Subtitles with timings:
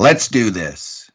[0.00, 1.10] Let's do this.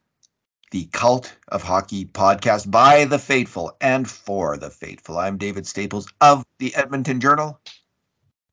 [0.69, 5.17] The Cult of Hockey podcast by the faithful and for the faithful.
[5.17, 7.59] I'm David Staples of the Edmonton Journal,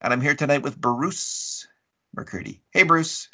[0.00, 1.68] and I'm here tonight with Bruce
[2.16, 2.60] McCurdy.
[2.70, 3.28] Hey, Bruce.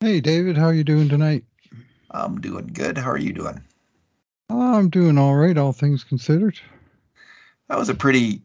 [0.00, 0.58] Hey, David.
[0.58, 1.44] How are you doing tonight?
[2.10, 2.98] I'm doing good.
[2.98, 3.64] How are you doing?
[4.50, 6.60] I'm doing all right, all things considered.
[7.70, 8.42] That was a pretty.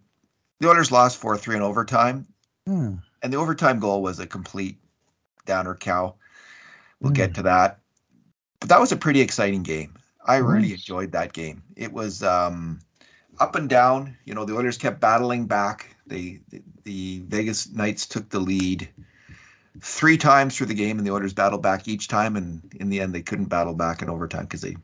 [0.62, 2.26] The Oilers lost 4 3 in overtime.
[2.66, 2.94] Hmm.
[3.22, 4.78] And the overtime goal was a complete
[5.46, 6.16] downer cow.
[7.02, 7.81] We'll get to that.
[8.62, 9.96] But that was a pretty exciting game.
[10.26, 11.64] I really enjoyed that game.
[11.76, 12.80] It was um,
[13.40, 14.18] up and down.
[14.24, 15.96] You know, the Oilers kept battling back.
[16.06, 18.88] They the, the Vegas Knights took the lead
[19.80, 22.36] three times through the game, and the Oilers battled back each time.
[22.36, 24.78] And in the end, they couldn't battle back in overtime because they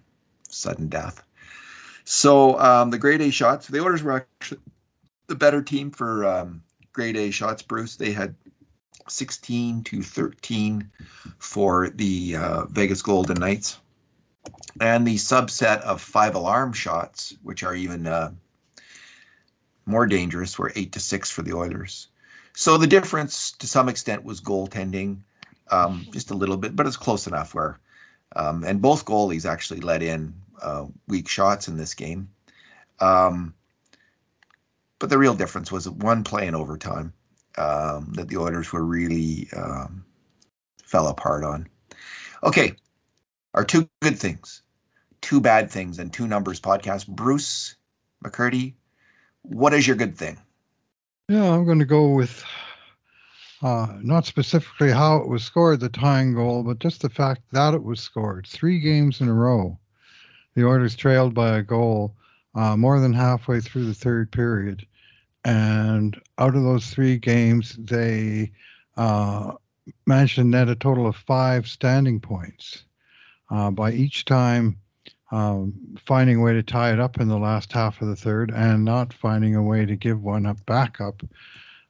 [0.50, 1.24] sudden death.
[2.04, 4.62] So um, the grade A shots, the Oilers were actually
[5.28, 7.62] the better team for um, grade A shots.
[7.62, 8.34] Bruce, they had
[9.10, 10.92] 16 to 13
[11.38, 13.80] for the uh, Vegas Golden Knights.
[14.80, 18.32] And the subset of five alarm shots, which are even uh,
[19.86, 22.08] more dangerous, were 8 to 6 for the Oilers.
[22.54, 25.20] So the difference to some extent was goaltending,
[25.70, 27.80] um, just a little bit, but it's close enough where.
[28.36, 32.30] Um, and both goalies actually let in uh, weak shots in this game.
[33.00, 33.54] Um,
[35.00, 37.14] but the real difference was one play in overtime
[37.58, 40.06] um, that the Oilers were really um,
[40.84, 41.68] fell apart on.
[42.44, 42.74] Okay,
[43.54, 44.62] our two good things,
[45.22, 47.08] two bad things, and two numbers podcast.
[47.08, 47.76] Bruce
[48.24, 48.76] McCurdy,
[49.42, 50.38] what is your good thing?
[51.30, 52.44] Yeah, I'm going to go with
[53.62, 57.74] uh, not specifically how it was scored, the tying goal, but just the fact that
[57.74, 58.48] it was scored.
[58.48, 59.80] Three games in a row,
[60.56, 62.16] the Oilers trailed by a goal
[62.56, 64.86] uh, more than halfway through the third period.
[65.44, 68.52] And out of those three games, they
[68.98, 69.54] uh,
[70.06, 72.84] managed to net a total of five standing points
[73.50, 74.78] uh, by each time
[75.32, 75.74] um,
[76.06, 78.86] finding a way to tie it up in the last half of the third and
[78.86, 81.22] not finding a way to give one up back up.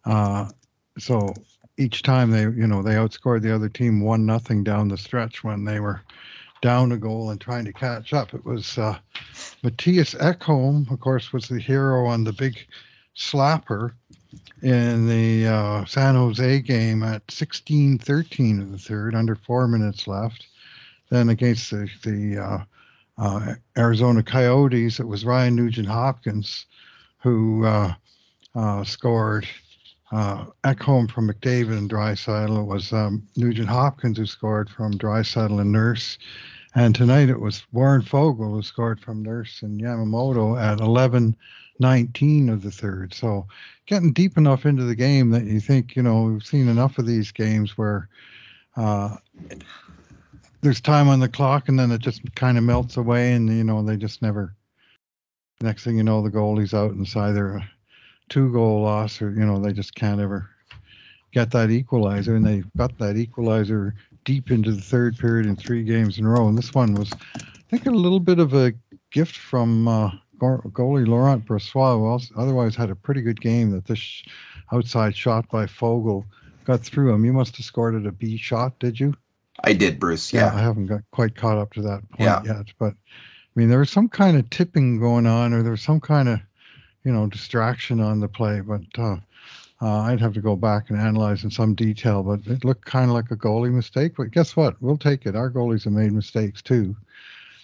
[0.06, 0.50] Uh,
[0.98, 1.34] so
[1.78, 5.44] each time they, you know, they outscored the other team one nothing down the stretch
[5.44, 6.02] when they were
[6.62, 8.34] down a goal and trying to catch up.
[8.34, 8.98] It was uh,
[9.64, 12.58] Mattias Ekholm, of course, was the hero on the big
[13.18, 13.94] slapper
[14.62, 20.46] in the uh, San Jose game at 16-13 of the third, under four minutes left.
[21.10, 22.64] Then against the, the uh,
[23.18, 26.66] uh, Arizona Coyotes, it was Ryan Nugent Hopkins
[27.20, 27.94] who uh,
[28.56, 29.48] uh, scored.
[30.10, 32.62] Uh, Ekholm from McDavid and Draisaitl.
[32.62, 36.18] It was um, Nugent Hopkins who scored from Draisaitl and Nurse.
[36.78, 41.36] And tonight it was Warren Foegele who scored from Nurse and Yamamoto at 11
[41.80, 43.16] 19 of the third.
[43.16, 43.48] So
[43.88, 47.08] getting deep enough into the game that you think, you know, we've seen enough of
[47.08, 48.10] these games where
[48.76, 49.16] uh,
[50.62, 53.64] there's time on the clock and then it just kind of melts away and, you
[53.64, 54.54] know, they just never,
[55.62, 57.72] next thing you know, the goalie's out and it's either a
[58.30, 60.48] two goal loss or, you know, they just can't ever
[61.32, 63.96] get that equalizer and they got that equalizer
[64.28, 66.50] deep into the third period in three games in a row.
[66.50, 67.40] And this one was, I
[67.70, 68.74] think, a little bit of a
[69.10, 73.72] gift from uh, goalie Laurent Brossoit, who also, otherwise had a pretty good game.
[73.72, 74.24] That this sh-
[74.74, 76.26] outside shot by Foegele
[76.66, 77.24] got through him.
[77.24, 79.14] You must have scored at a B shot, did you?
[79.64, 80.34] I did, Bruce.
[80.34, 80.54] I Yeah.
[80.54, 82.42] I haven't got quite caught up to that point Yeah.
[82.44, 85.82] yet, but I mean, there was some kind of tipping going on, or there was
[85.82, 86.42] some kind of,
[87.06, 88.60] you know, distraction on the play.
[88.60, 89.16] But uh,
[89.82, 92.24] uh, I'd have to go back and analyze in some detail.
[92.24, 94.14] But it looked kind of like a goalie mistake.
[94.18, 94.82] But guess what?
[94.82, 95.36] We'll take it.
[95.36, 96.96] Our goalies have made mistakes too,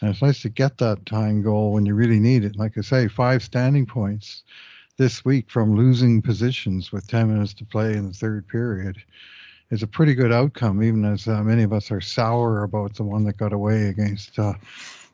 [0.01, 2.56] and it's nice to get that tying goal when you really need it.
[2.56, 4.44] Like I say, five standing points
[4.97, 8.97] this week from losing positions with 10 minutes to play in the third period
[9.72, 13.03] is a pretty good outcome, even as uh, many of us are sour about the
[13.03, 14.53] one that got away against uh,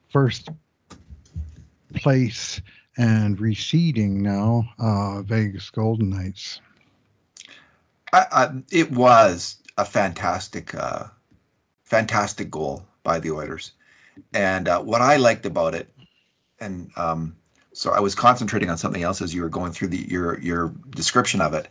[0.10, 0.50] first
[1.96, 2.62] place
[2.98, 6.60] and receding now uh, Vegas Golden Knights.
[8.14, 11.06] I, I, it was a fantastic, uh,
[11.84, 13.72] fantastic goal by the Oilers,
[14.34, 15.90] and uh, what I liked about it,
[16.60, 17.36] and um,
[17.74, 20.74] so I was concentrating on something else as you were going through the your your
[20.90, 21.68] description of it.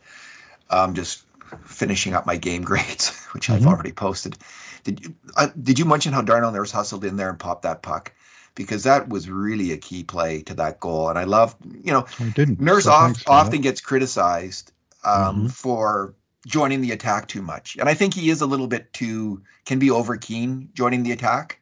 [0.71, 1.25] Um, just
[1.65, 3.67] finishing up my game grades, which I've Mhm.
[3.67, 4.37] already posted.
[4.85, 7.83] Did you uh, did you mention how Darnell Nurse hustled in there and popped that
[7.83, 8.13] puck?
[8.55, 12.07] Because that was really a key play to that goal, and I love you know
[12.35, 12.61] didn't.
[12.61, 13.63] Nurse so often that.
[13.63, 14.73] gets criticized
[15.05, 15.51] um, Mhm.
[15.53, 16.15] for
[16.49, 19.79] joining the attack too much, and I think he is a little bit too can
[19.79, 21.61] be over keen joining the attack.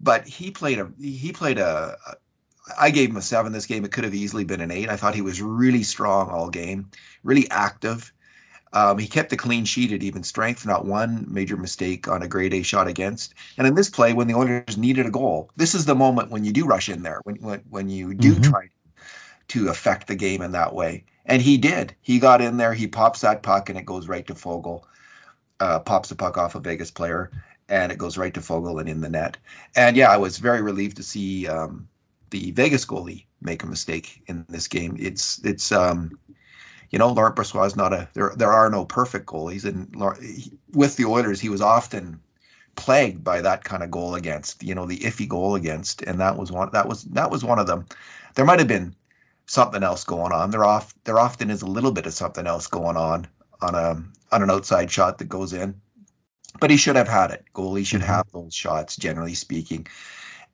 [0.00, 1.96] But he played a he played a.
[2.06, 2.16] a
[2.78, 3.84] I gave him a seven this game.
[3.84, 4.88] It could have easily been an eight.
[4.88, 6.90] I thought he was really strong all game,
[7.24, 8.12] really active.
[8.72, 12.28] Um, he kept a clean sheet at even strength, not one major mistake on a
[12.28, 13.34] grade A shot against.
[13.58, 16.44] And in this play, when the Oilers needed a goal, this is the moment when
[16.44, 18.50] you do rush in there, when when, when you do mm-hmm.
[18.50, 18.68] try
[19.48, 21.04] to affect the game in that way.
[21.24, 21.94] And he did.
[22.00, 24.82] He got in there, he pops that puck, and it goes right to Foegele.
[25.60, 27.30] Uh, pops the puck off a Vegas player,
[27.68, 29.36] and it goes right to Foegele and in the net.
[29.76, 31.88] And yeah, I was very relieved to see um,
[32.30, 34.96] the Vegas goalie make a mistake in this game.
[34.98, 36.18] It's it's um,
[36.90, 38.32] you know, Laurent Brossoit is not a there.
[38.36, 39.94] There are no perfect goalies, and
[40.72, 42.20] with the Oilers, he was often
[42.74, 44.62] plagued by that kind of goal against.
[44.62, 46.70] You know, the iffy goal against, and that was one.
[46.72, 47.86] That was that was one of them.
[48.34, 48.94] There might have been
[49.52, 50.50] something else going on.
[50.50, 53.26] There off there often is a little bit of something else going on
[53.60, 54.02] on a
[54.34, 55.80] on an outside shot that goes in.
[56.58, 57.44] But he should have had it.
[57.54, 58.12] Goalie should mm-hmm.
[58.12, 59.86] have those shots, generally speaking.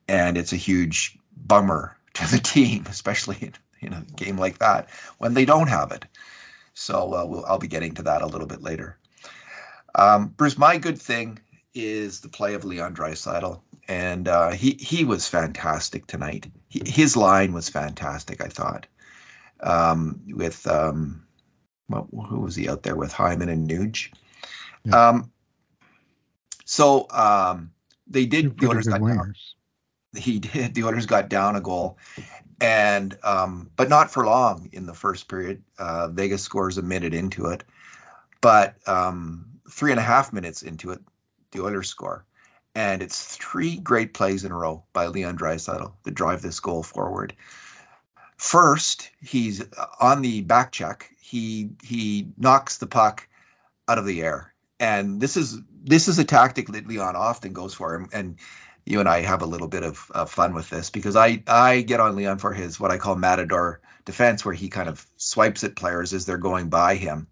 [0.07, 4.89] And it's a huge bummer to the team, especially in, in a game like that,
[5.17, 6.05] when they don't have it.
[6.73, 8.97] So uh, we'll, I'll be getting to that a little bit later.
[9.95, 11.39] Um, Bruce, my good thing
[11.73, 16.49] is the play of Leon Draisaitl, and uh, he he was fantastic tonight.
[16.69, 18.85] He, his line was fantastic, I thought.
[19.59, 21.25] Um, with um,
[21.89, 24.13] well, who was he out there with Hyman and Nuge?
[24.85, 25.09] Yeah.
[25.09, 25.31] Um,
[26.65, 27.71] so um,
[28.07, 28.57] they did.
[28.59, 29.33] The orders got down.
[30.15, 30.75] He did.
[30.75, 31.97] The Oilers got down a goal,
[32.61, 35.63] and um, but not for long in the first period.
[35.79, 37.63] Uh, Vegas scores a minute into it,
[38.39, 40.99] but um, three and a half minutes into it,
[41.51, 42.25] the Oilers score,
[42.79, 46.81] and it's three great plays in a row by Leon Draisaitl that drive this goal
[46.81, 47.35] forward.
[48.37, 49.61] First, he's
[49.99, 51.13] on the back check.
[51.19, 53.27] He he knocks the puck
[53.89, 57.73] out of the air, and this is this is a tactic that Leon often goes
[57.73, 58.39] for, and, and
[58.85, 61.81] you and I have a little bit of uh, fun with this because I I
[61.81, 65.65] get on Leon for his what I call matador defense, where he kind of swipes
[65.65, 67.27] at players as they're going by him,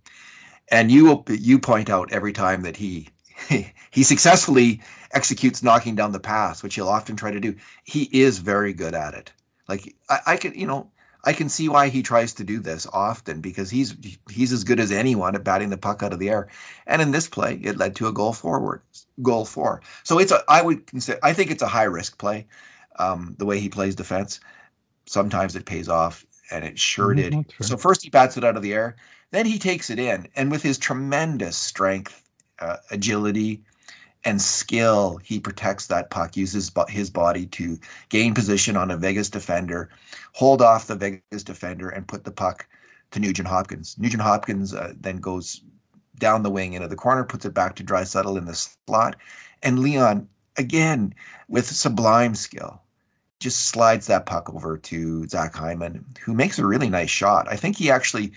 [0.68, 3.08] and you you point out every time that he
[3.92, 4.82] he successfully
[5.12, 7.56] executes knocking down the pass, which he'll often try to do.
[7.84, 9.32] He is very good at it.
[9.68, 10.92] Like I, I could, you know,
[11.24, 13.96] I can see why he tries to do this often because he's
[14.30, 16.48] he's as good as anyone at batting the puck out of the air.
[16.86, 18.82] And in this play, it led to a goal forward,
[19.22, 19.82] goal four.
[20.04, 22.48] So it's a I would consider I think it's a high risk play.
[22.98, 24.40] Um, the way he plays defense,
[25.06, 27.54] sometimes it pays off, and it sure mm-hmm, did.
[27.62, 28.96] So first he bats it out of the air,
[29.30, 32.24] then he takes it in, and with his tremendous strength
[32.60, 33.64] uh, agility
[34.24, 39.30] and skill, he protects that puck, uses his body to gain position on a Vegas
[39.30, 39.90] defender,
[40.34, 42.68] hold off the Vegas defender, and put the puck
[43.12, 43.96] to Nugent Hopkins.
[43.98, 45.62] Nugent Hopkins uh, then goes
[46.20, 49.16] down the wing into the corner, puts it back to Draisaitl in the slot,
[49.64, 50.28] and Leon
[50.58, 51.14] again
[51.48, 52.82] with sublime skill
[53.40, 57.48] just slides that puck over to Zach Hyman, who makes a really nice shot.
[57.48, 58.34] I think he actually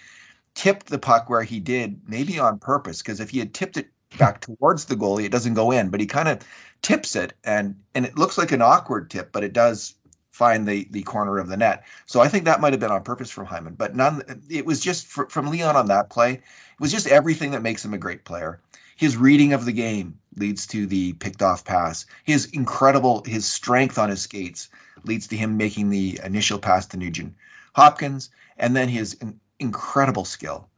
[0.55, 3.89] tipped the puck where he did, maybe on purpose, because if he had tipped it
[4.19, 5.25] back towards the goalie.
[5.25, 6.41] It doesn't go in, but he kind of
[6.83, 9.95] tips it, and and it looks like an awkward tip, but it does
[10.31, 11.85] find the the corner of the net.
[12.07, 14.43] So I think that might have been on purpose from Hyman, but none.
[14.49, 16.33] It was just for, from Leon on that play.
[16.33, 16.43] It
[16.81, 18.61] was just everything that makes him a great player.
[18.97, 22.05] His reading of the game leads to the picked off pass.
[22.25, 24.69] His incredible, his strength on his skates
[25.05, 27.35] leads to him making the initial pass to Nugent
[27.75, 29.19] Hopkins, and then his
[29.59, 30.69] incredible skill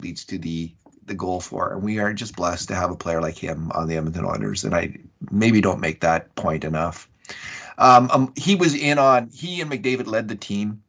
[0.00, 0.72] leads to the
[1.10, 1.74] the goal for.
[1.74, 4.64] And we are just blessed to have a player like him on the Edmonton Oilers.
[4.64, 4.96] And I
[5.30, 7.10] maybe don't make that point enough.
[7.76, 10.82] Um, um, he was in on, he and McDavid led the team.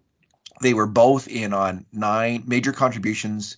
[0.62, 3.58] They were both in on nine major contributions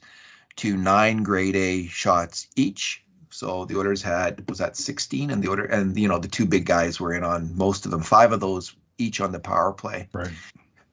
[0.58, 3.04] to nine grade A shots each.
[3.30, 6.46] So the Oilers had was that 16, and the order and you know the two
[6.46, 8.02] big guys were in on most of them.
[8.02, 10.08] Five of those each on the power play.
[10.14, 10.32] Right.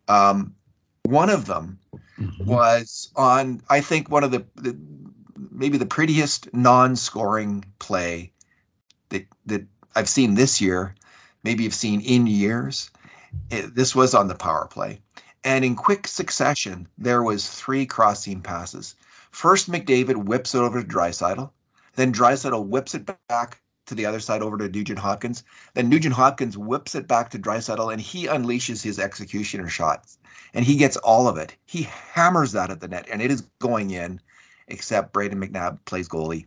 [0.09, 0.54] Um,
[1.02, 1.78] one of them
[2.18, 2.44] mm-hmm.
[2.44, 4.76] was on I think one of the, the
[5.61, 8.33] maybe the prettiest non-scoring play
[9.11, 10.95] that that I've seen this year,
[11.45, 12.90] maybe I've seen in years.
[13.50, 15.02] It, this was on the power play,
[15.45, 18.97] and in quick succession, there was three crossing passes.
[19.31, 21.50] First, McDavid whips it over to Draisaitl.
[21.95, 25.45] Then Draisaitl whips it back to the other side over to Nugent Hopkins.
[25.75, 30.19] Then Nugent Hopkins whips it back to Draisaitl, and he unleashes his executioner shots,
[30.55, 31.55] and he gets all of it.
[31.67, 31.83] He
[32.14, 34.21] hammers that at the net, and it is going in
[34.70, 36.46] except Brayden McNabb plays goalie,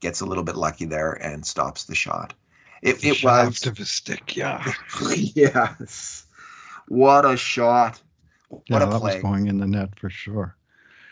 [0.00, 2.34] gets a little bit lucky there and stops the shot.
[2.82, 4.72] It, the it was of his stick, yeah.
[5.14, 6.26] yes.
[6.88, 8.02] What a shot.
[8.48, 9.14] What yeah, a that play.
[9.14, 10.56] was going in the net for sure.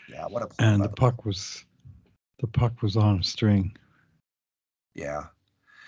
[0.09, 0.67] Yeah, what a play.
[0.67, 1.63] And the puck was
[2.39, 3.75] the puck was on a string.
[4.93, 5.27] Yeah.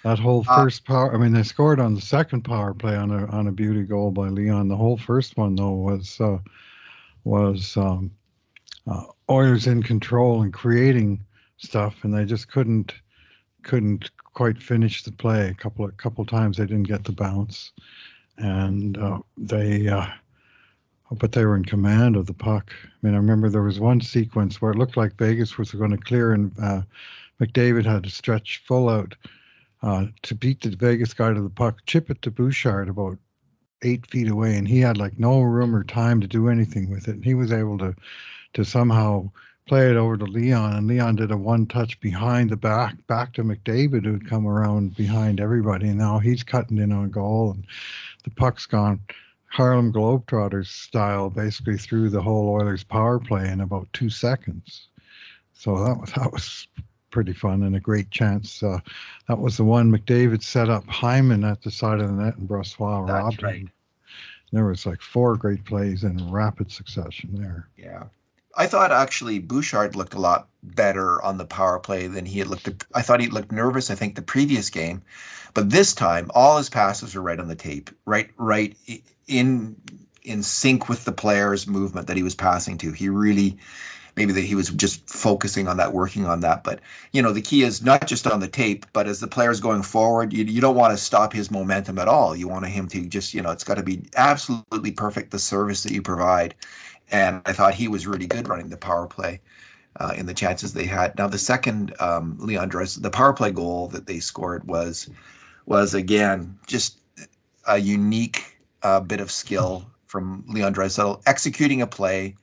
[0.03, 2.95] That whole uh, first uh, power I mean they scored on the second power play
[2.95, 4.69] on a on a beauty goal by Leon.
[4.69, 6.39] The whole first one though was uh,
[7.25, 8.11] was um,
[8.87, 11.23] uh, Oilers in control and creating
[11.57, 12.93] stuff, and they just couldn't
[13.63, 15.47] couldn't quite finish the play.
[15.49, 17.71] A couple couple times they didn't get the bounce,
[18.37, 19.87] and uh, they.
[19.87, 20.07] Uh,
[21.19, 22.73] but they were in command of the puck.
[22.83, 25.91] I mean, I remember there was one sequence where it looked like Vegas was going
[25.91, 26.81] to clear, and uh,
[27.39, 29.15] McDavid had to stretch full out
[29.83, 33.17] uh, to beat the Vegas guy to the puck, chip it to Bouchard about
[33.83, 37.07] eight feet away, and he had like no room or time to do anything with
[37.07, 37.15] it.
[37.15, 37.93] And he was able to
[38.53, 39.29] to somehow
[39.65, 43.33] play it over to Leon, and Leon did a one touch behind the back back
[43.33, 47.65] to McDavid, who'd come around behind everybody, and now he's cutting in on goal, and
[48.23, 48.99] the puck's gone.
[49.47, 54.87] Harlem Globetrotters style, basically through the whole Oilers power play in about two seconds.
[55.53, 56.67] So that was that was
[57.11, 58.63] pretty fun and a great chance.
[58.63, 58.79] Uh,
[59.27, 62.49] that was the one McDavid set up Hyman at the side of the net and
[62.49, 63.57] Brossoit robbed right.
[63.57, 63.71] him.
[64.51, 67.69] There was like four great plays in rapid succession there.
[67.77, 68.05] Yeah.
[68.55, 72.47] I thought actually Bouchard looked a lot better on the power play than he had
[72.47, 72.85] looked.
[72.93, 73.89] I thought he looked nervous.
[73.89, 75.01] I think the previous game,
[75.53, 78.77] but this time all his passes were right on the tape, right, right
[79.27, 79.75] in
[80.23, 82.91] in sync with the player's movement that he was passing to.
[82.91, 83.57] He really
[84.15, 86.63] maybe that he was just focusing on that, working on that.
[86.63, 86.79] But
[87.11, 89.83] you know, the key is not just on the tape, but as the player's going
[89.83, 92.35] forward, you, you don't want to stop his momentum at all.
[92.35, 95.83] You want him to just, you know, it's got to be absolutely perfect the service
[95.83, 96.55] that you provide.
[97.11, 99.41] And I thought he was really good running the power play.
[99.95, 101.15] Uh, in the chances they had.
[101.19, 105.07] Now the second um, the power play goal that they scored was
[105.67, 106.97] was again just
[107.67, 112.35] a unique uh, bit of skill from Leon Draisaitl executing a play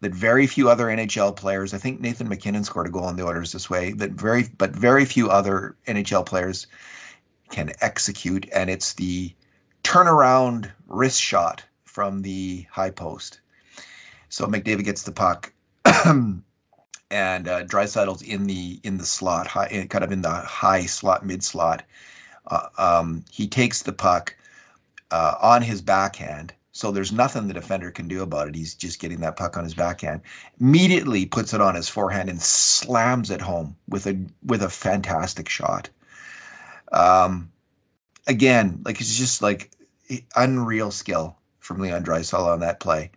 [0.00, 3.26] that very few other NHL players, I think Nathan MacKinnon scored a goal on the
[3.26, 6.66] Oilers this way, that very but very few other NHL players
[7.50, 9.34] can execute, and it's the
[9.84, 13.39] turnaround wrist shot from the high post.
[14.30, 15.52] So McDavid gets the puck,
[15.84, 16.42] and
[17.10, 21.44] uh, Draisaitl's in the in the slot, high, kind of in the high slot, mid
[21.44, 21.82] slot.
[22.46, 24.36] Uh, um, he takes the puck
[25.10, 28.54] uh, on his backhand so there's nothing the defender can do about it.
[28.54, 30.22] He's just getting that puck on his backhand.
[30.60, 35.48] Immediately puts it on his forehand and slams it home with a with a fantastic
[35.48, 35.90] shot.
[36.92, 37.50] Um,
[38.26, 39.70] again, like it's just like
[40.36, 43.10] unreal skill from Leon Draisaitl on that play.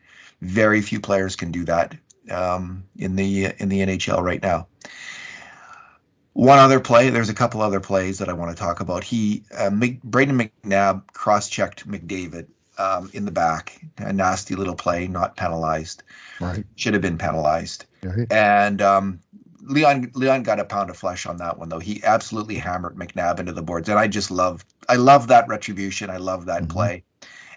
[0.43, 1.95] Very few players can do that
[2.29, 4.67] um, in the in the NHL right now.
[6.33, 9.03] One other play, there's a couple other plays that I want to talk about.
[9.03, 12.47] He, uh, Brayden McNabb cross-checked McDavid
[12.79, 13.79] um, in the back.
[13.97, 16.01] A nasty little play, not penalized.
[16.41, 16.65] Right.
[16.75, 17.85] Should have been penalized.
[18.01, 18.31] Right.
[18.31, 19.19] And um,
[19.61, 21.79] Leon Leon got a pound of flesh on that one though.
[21.79, 26.09] He absolutely hammered McNabb into the boards, and I just love I love that retribution.
[26.09, 26.71] I love that mm-hmm.
[26.71, 27.03] play.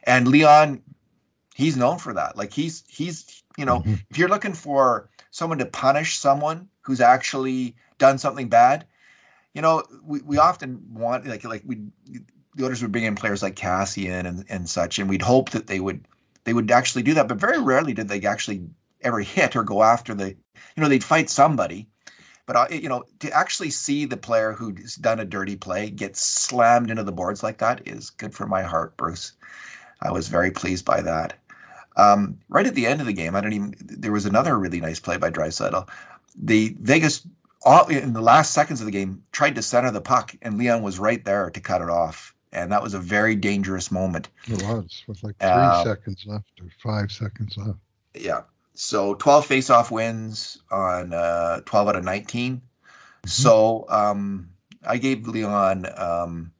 [0.05, 0.83] And Leon,
[1.56, 2.36] he's known for that.
[2.36, 3.94] Like he's he's you know mm-hmm.
[4.10, 8.86] if you're looking for someone to punish someone who's actually done something bad,
[9.54, 11.78] you know we, we often want like like we
[12.54, 15.66] the Oilers would bring in players like Kassian and, and such, and we'd hope that
[15.66, 16.06] they would
[16.44, 17.28] they would actually do that.
[17.28, 18.68] But very rarely did they actually
[19.00, 21.88] ever hit or go after the, you know, they'd fight somebody.
[22.46, 26.16] But uh, you know, to actually see the player who's done a dirty play get
[26.16, 29.32] slammed into the boards like that is good for my heart, Bruce.
[30.00, 31.38] I was very pleased by that.
[31.96, 33.74] Um, right at the end of the game, I don't even.
[33.80, 35.88] There was another really nice play by Draisaitl.
[36.38, 37.26] The Vegas,
[37.64, 40.82] all, in the last seconds of the game, tried to center the puck, and Leon
[40.82, 44.28] was right there to cut it off and that was a very dangerous moment.
[44.46, 47.78] It was with like three uh, seconds left or five seconds left.
[48.14, 48.42] Yeah.
[48.74, 52.56] So 12 face-off wins on uh, 12 out of 19.
[52.56, 53.28] Mm-hmm.
[53.28, 54.50] So um,
[54.84, 55.86] I gave Leon.
[55.96, 56.52] Um,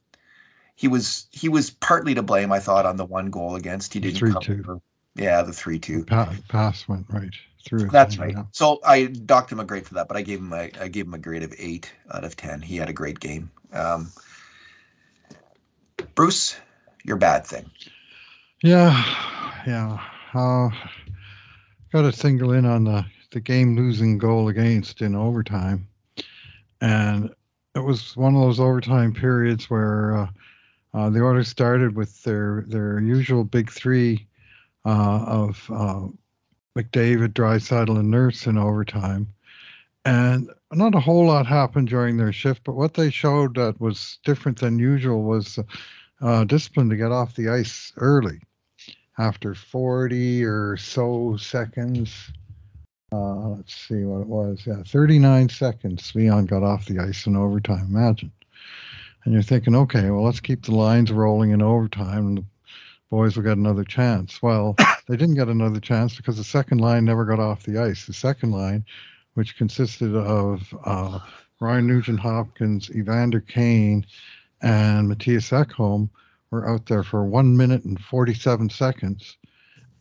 [0.74, 3.94] he was he was partly to blame, I thought, on the one goal against.
[3.94, 4.82] He didn't three two.
[5.16, 6.04] Yeah, the three two.
[6.04, 7.88] Pa- pass went right through.
[7.88, 8.37] That's right.
[8.52, 11.06] So I docked him a grade for that, but I gave him a I gave
[11.06, 12.61] him a grade of eight out of ten.
[12.61, 13.50] He had a great game.
[13.73, 14.12] Um,
[16.14, 16.56] Bruce,
[17.04, 17.70] your bad thing.
[18.62, 19.04] Yeah,
[19.66, 19.99] yeah.
[20.35, 20.70] Uh,
[21.92, 25.88] got to single in on the, the game losing goal against in overtime.
[26.80, 27.30] And
[27.75, 30.26] it was one of those overtime periods where uh,
[30.94, 34.26] uh, the Oilers started with their, their usual big three
[34.90, 36.06] of uh,
[36.76, 39.32] McDavid, Draisaitl, and Nurse in overtime.
[40.04, 44.18] And not a whole lot happened during their shift, but what they showed that was
[44.24, 45.58] different than usual was
[46.20, 48.40] uh, discipline to get off the ice early.
[49.18, 52.30] After 40 or so seconds,
[53.12, 54.62] uh, let's see what it was.
[54.66, 57.88] Yeah, 39 seconds, Leon got off the ice in overtime.
[57.90, 58.30] Imagine.
[59.24, 62.46] And you're thinking, okay, well, let's keep the lines rolling in overtime
[63.10, 64.42] boys will get another chance.
[64.42, 64.76] Well,
[65.08, 68.06] they didn't get another chance because the second line never got off the ice.
[68.06, 68.84] The second line
[69.36, 71.18] which consisted of uh,
[71.60, 74.06] Ryan Nugent Hopkins, Evander Kane,
[74.62, 76.08] and Mattias Ekholm,
[76.50, 79.36] were out there for one minute and 47 seconds,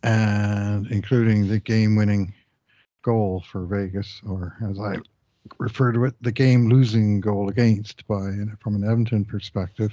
[0.02, 2.32] and including the game-winning
[3.02, 4.96] goal for Vegas, or as I
[5.58, 9.92] refer to it, the game-losing goal against by from an Edmonton perspective.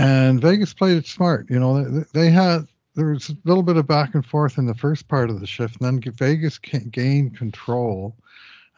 [0.00, 1.50] And Vegas played it smart.
[1.50, 4.74] You know, they, had there was a little bit of back and forth in the
[4.74, 8.16] first part of the shift, and then Vegas gained control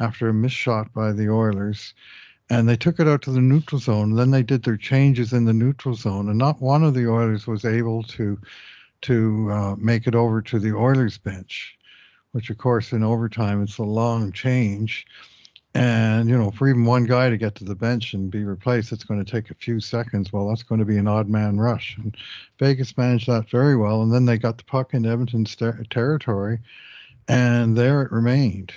[0.01, 1.95] after a missed shot by the Oilers
[2.53, 4.11] and they took it out to the neutral zone.
[4.11, 7.09] And then they did their changes in the neutral zone, and not one of the
[7.09, 8.39] Oilers was able to
[9.03, 11.77] to uh, make it over to the Oilers bench,
[12.33, 15.07] which of course in overtime it's a long change.
[15.75, 18.93] And you know, for even one guy to get to the bench and be replaced,
[18.93, 20.33] it's going to take a few seconds.
[20.33, 22.15] Well, that's going to be an odd man rush, and
[22.59, 24.03] Vegas managed that very well.
[24.03, 26.59] And then they got the puck in Edmonton's ter- territory,
[27.27, 28.73] and there it remained.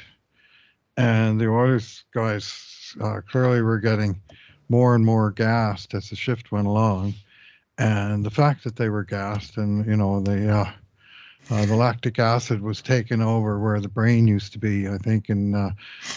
[0.96, 4.22] And the Oilers guys uh, clearly were getting
[4.70, 7.14] more and more gassed as the shift went along,
[7.78, 10.72] and the fact that they were gassed and you know they, uh,
[11.50, 15.30] uh, the lactic acid was taken over where the brain used to be, I think,
[15.30, 15.72] in uh,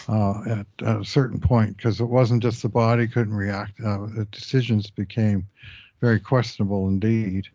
[0.08, 3.78] uh, at, at, a certain point, because it wasn't just the body couldn't react.
[3.80, 5.46] Uh, the decisions became
[6.00, 7.46] very questionable indeed,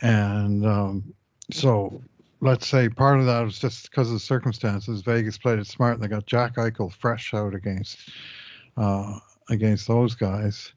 [0.00, 1.14] and um,
[1.50, 2.00] so
[2.40, 5.02] let's say part of that was just because of the circumstances.
[5.02, 7.98] Vegas played it smart, and they got Jack Eichel fresh out against
[8.76, 9.18] uh,
[9.50, 10.72] against those guys.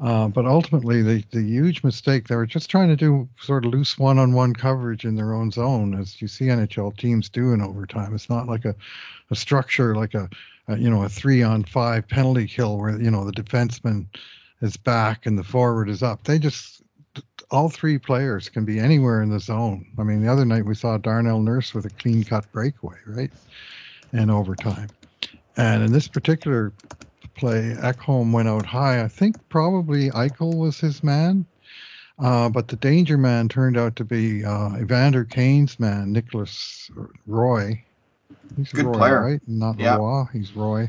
[0.00, 3.72] Uh, but ultimately, the, the huge mistake, they were just trying to do sort of
[3.72, 7.52] loose one on one coverage in their own zone, as you see NHL teams do
[7.52, 8.14] in overtime.
[8.14, 8.74] It's not like a,
[9.30, 10.30] a structure like a,
[10.68, 14.06] a you know, a three on five penalty kill where, you know, the defenseman
[14.62, 16.24] is back and the forward is up.
[16.24, 16.82] They just,
[17.50, 19.84] all three players can be anywhere in the zone.
[19.98, 23.30] I mean, the other night we saw Darnell Nurse with a clean cut breakaway, right?
[24.14, 24.88] In overtime.
[25.58, 26.72] And in this particular
[27.40, 29.02] play, Ekholm went out high.
[29.02, 31.46] I think probably Eichel was his man,
[32.18, 36.90] uh, but the danger man turned out to be uh, Evander Kane's man, Nicolas
[37.26, 37.82] Roy.
[38.56, 39.40] He's Good Roy, player, right?
[39.46, 39.96] Not yeah.
[39.96, 40.24] Roy.
[40.32, 40.88] He's Roy.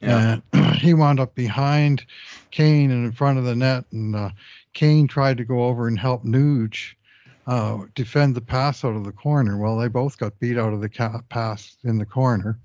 [0.00, 0.38] Yeah.
[0.52, 2.04] And he wound up behind
[2.50, 4.30] Kane and in front of the net, and uh,
[4.74, 6.94] Kane tried to go over and help Nuge
[7.46, 9.56] uh, defend the pass out of the corner.
[9.56, 12.58] Well, they both got beat out of the ca- pass in the corner.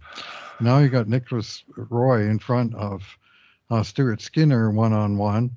[0.60, 3.04] Now you got Nicolas Roy in front of
[3.71, 5.49] uh, Stuart Skinner one on one.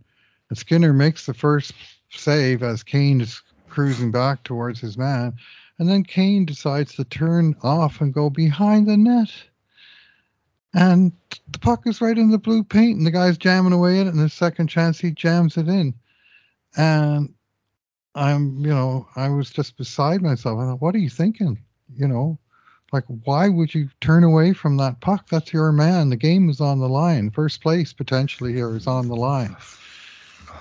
[0.48, 1.72] And Skinner makes the first
[2.10, 5.34] save as Kane is cruising back towards his man.
[5.78, 9.30] And then Kane decides to turn off and go behind the net.
[10.72, 11.12] And
[11.50, 14.14] the puck is right in the blue paint, and the guy's jamming away at it.
[14.14, 15.94] And the second chance, he jams it in.
[16.76, 17.34] And
[18.14, 20.58] I'm, you know, I was just beside myself.
[20.58, 21.60] I thought, what are you thinking?
[21.96, 22.38] You know,
[22.94, 25.28] like, why would you turn away from that puck?
[25.28, 26.10] That's your man.
[26.10, 27.30] The game is on the line.
[27.30, 29.56] First place potentially here is on the line.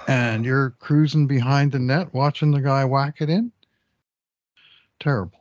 [0.07, 3.51] And you're cruising behind the net watching the guy whack it in.
[4.99, 5.39] Terrible.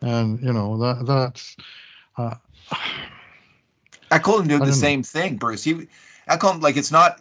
[0.00, 1.56] And, you know, that that's.
[2.16, 2.36] Uh,
[4.10, 5.04] Ekholm did the same know.
[5.04, 5.64] thing, Bruce.
[5.64, 5.88] He,
[6.28, 7.20] Ekholm, like, it's not.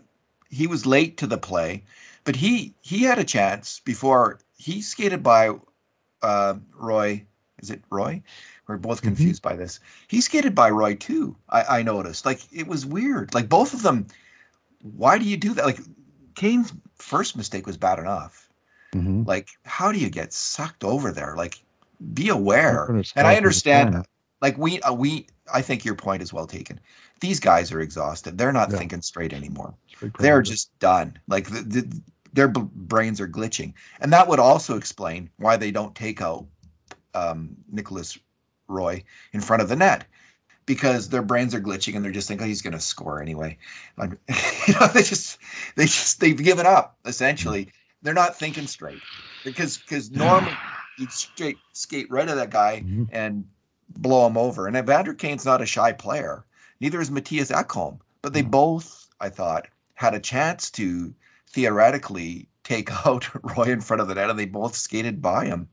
[0.49, 1.83] He was late to the play,
[2.25, 5.49] but he he had a chance before he skated by
[6.21, 7.25] uh, Roy.
[7.57, 8.21] Is it Roy?
[8.67, 9.07] We're both mm-hmm.
[9.07, 9.57] confused mm-hmm.
[9.57, 9.79] by this.
[10.07, 11.35] He skated by Roy too.
[11.49, 12.25] I, I noticed.
[12.25, 13.33] Like it was weird.
[13.33, 14.07] Like both of them.
[14.81, 15.65] Why do you do that?
[15.65, 15.79] Like
[16.35, 18.49] Kane's first mistake was bad enough.
[18.93, 19.23] Mm-hmm.
[19.23, 21.35] Like how do you get sucked over there?
[21.35, 21.55] Like
[22.13, 22.85] be aware.
[23.15, 24.05] And I understand.
[24.41, 26.79] Like we uh, we I think your point is well taken.
[27.19, 28.37] These guys are exhausted.
[28.37, 28.77] They're not yeah.
[28.77, 29.75] thinking straight anymore.
[30.19, 31.17] They're just done.
[31.27, 32.01] Like the, the,
[32.33, 36.45] their b- brains are glitching, and that would also explain why they don't take out
[37.13, 38.17] um, Nicolas
[38.73, 40.05] Roy in front of the net
[40.65, 43.57] because their brains are glitching and they're just thinking oh, he's going to score anyway.
[43.97, 45.37] you know, they just
[45.75, 47.69] they just they've given up essentially.
[48.01, 49.01] They're not thinking straight
[49.45, 50.51] because because normally
[50.97, 53.05] you'd straight skate right at that guy mm-hmm.
[53.11, 53.45] and
[53.89, 54.67] blow him over.
[54.67, 56.45] And Evander Kane's not a shy player.
[56.79, 57.99] Neither is Mattias Ekholm.
[58.21, 58.51] But they mm-hmm.
[58.51, 61.13] both, I thought, had a chance to
[61.49, 65.69] theoretically take out Roy in front of the net, and they both skated by him.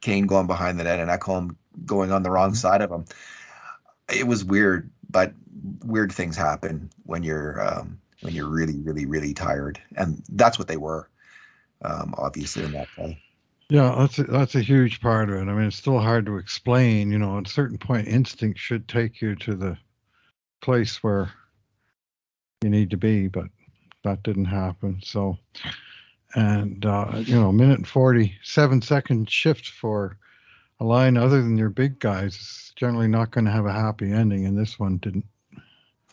[0.00, 3.04] Kane going behind the net and Ekholm going on the wrong side of them.
[4.12, 5.32] It was weird, but
[5.84, 10.68] weird things happen when you're um, when you're really, really, really tired, and that's what
[10.68, 11.08] they were,
[11.82, 13.18] um, obviously in that play.
[13.70, 15.48] Yeah, that's a, that's a huge part of it.
[15.48, 17.10] I mean, it's still hard to explain.
[17.10, 19.78] You know, at a certain point, instinct should take you to the
[20.60, 21.30] place where
[22.62, 23.46] you need to be, but
[24.04, 25.00] that didn't happen.
[25.02, 25.38] So,
[26.34, 30.18] and uh, you know, minute forty-seven second shift for
[30.80, 34.10] a line other than your big guys is generally not going to have a happy
[34.10, 35.26] ending, and this one didn't.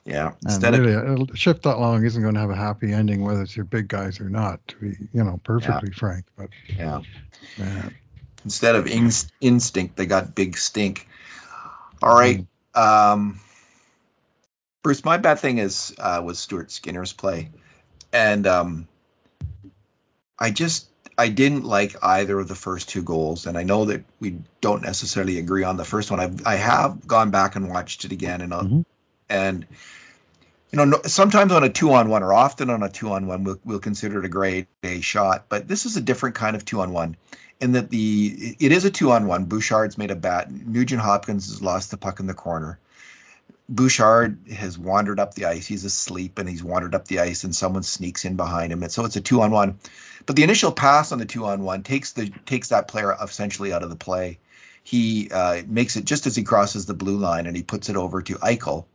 [0.05, 0.31] Yeah.
[0.43, 3.41] Instead really, of a shift that long isn't going to have a happy ending, whether
[3.41, 4.65] it's your big guys or not.
[4.69, 6.25] To be, you know, perfectly frank.
[6.35, 7.01] But yeah.
[7.61, 7.89] uh,
[8.43, 11.07] instead of in, instinct, they got big stink.
[12.01, 12.45] All right.
[12.73, 13.39] Um,
[14.83, 17.49] Bruce, my bad thing is uh, was Stuart Skinner's play,
[18.11, 18.87] and um,
[20.39, 20.90] I just
[21.21, 24.81] I didn't like either of the first two goals, and I know that we don't
[24.81, 26.19] necessarily agree on the first one.
[26.19, 28.85] I've I have gone back and watched it again, and uh, Mhm.
[29.29, 29.65] and
[30.71, 33.27] you know no, sometimes on a two on one or often on a two on
[33.27, 36.55] one we'll we'll consider it a grade A shot, but this is a different kind
[36.55, 37.15] of two on one.
[37.59, 39.45] In that the it is a two on one.
[39.45, 40.51] Bouchard's made a bat.
[40.51, 42.79] Nugent Hopkins has lost the puck in the corner.
[43.71, 45.65] Bouchard has wandered up the ice.
[45.65, 48.83] He's asleep and he's wandered up the ice, and someone sneaks in behind him.
[48.83, 49.79] And so it's a two on one.
[50.25, 53.71] But the initial pass on the two on one takes the takes that player essentially
[53.71, 54.39] out of the play.
[54.83, 57.95] He uh, makes it just as he crosses the blue line, and he puts it
[57.95, 58.85] over to Eichel,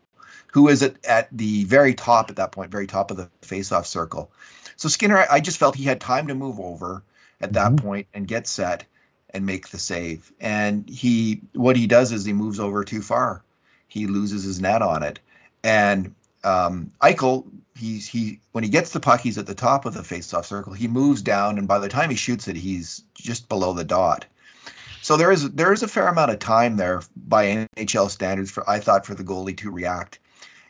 [0.52, 3.86] who is at, at the very top at that point, very top of the faceoff
[3.86, 4.30] circle.
[4.76, 7.02] So Skinner, I, I just felt he had time to move over
[7.40, 7.82] at that Mhm.
[7.82, 8.84] point and get set
[9.30, 10.30] and make the save.
[10.38, 13.42] And he, what he does is he moves over too far.
[13.88, 15.20] He loses his net on it,
[15.62, 17.44] and um, Eichel,
[17.76, 20.72] he's he when he gets the puck, he's at the top of the faceoff circle.
[20.72, 24.26] He moves down, and by the time he shoots it, he's just below the dot.
[25.02, 28.68] So there is there is a fair amount of time there by NHL standards for
[28.68, 30.18] I thought for the goalie to react.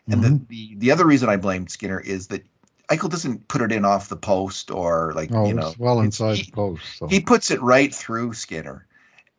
[0.08, 2.44] And the, the the other reason I blame Skinner is that
[2.88, 6.36] Eichel doesn't put it in off the post or like oh, you know well inside
[6.36, 6.98] he- the post.
[6.98, 7.06] So.
[7.06, 8.86] he puts it right through Skinner,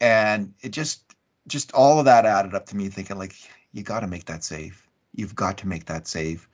[0.02, 1.02] and it just
[1.48, 3.34] just all of that added up to me thinking like
[3.78, 4.84] you got to make that save.
[5.16, 6.48] You've got to make that save,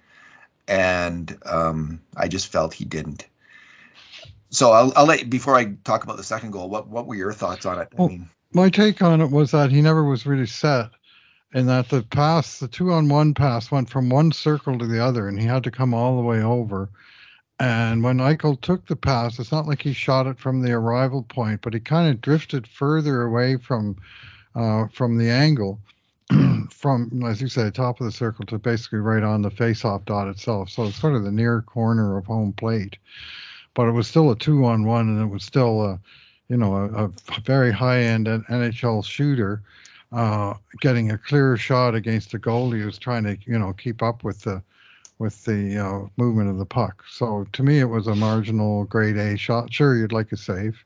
[0.67, 3.25] and um, I just felt he didn't.
[4.49, 6.69] So I'll, I'll let before I talk about the second goal.
[6.69, 7.87] What what were your thoughts on it?
[7.97, 10.91] I mean, my take on it was that he never was really set
[11.53, 15.03] and that the pass the two on one pass went from one circle to the
[15.03, 16.89] other and he had to come all the way over
[17.59, 21.23] and when Eichel took the pass it's not like he shot it from the arrival
[21.23, 23.95] point but he kind of drifted further away from
[24.55, 25.79] uh, from the angle
[26.69, 30.27] from as you say top of the circle to basically right on the face-off dot
[30.27, 32.97] itself so it's sort of the near corner of home plate
[33.73, 35.99] but it was still a two on one and it was still a
[36.49, 39.63] you know, a, a very high-end NHL shooter,
[40.11, 44.23] uh, getting a clear shot against a goalie who's trying to, you know, keep up
[44.23, 44.61] with the
[45.19, 47.03] with the uh, movement of the puck.
[47.09, 49.73] So to me, it was a marginal grade A shot.
[49.73, 50.83] Sure, you'd like a save,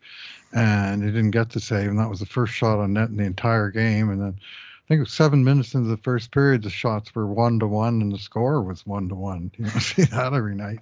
[0.54, 3.18] and he didn't get the save, and that was the first shot on net in
[3.18, 4.10] the entire game.
[4.10, 4.40] And then
[4.88, 7.68] I think it was seven minutes into the first period, the shots were one to
[7.68, 9.52] one, and the score was one to one.
[9.58, 10.80] You don't see that every night,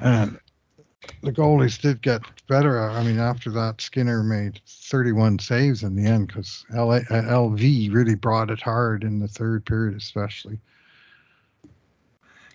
[0.00, 0.40] and
[1.22, 2.80] the goalies did get better.
[2.90, 8.50] I mean, after that, Skinner made 31 saves in the end because LV really brought
[8.50, 10.58] it hard in the third period, especially.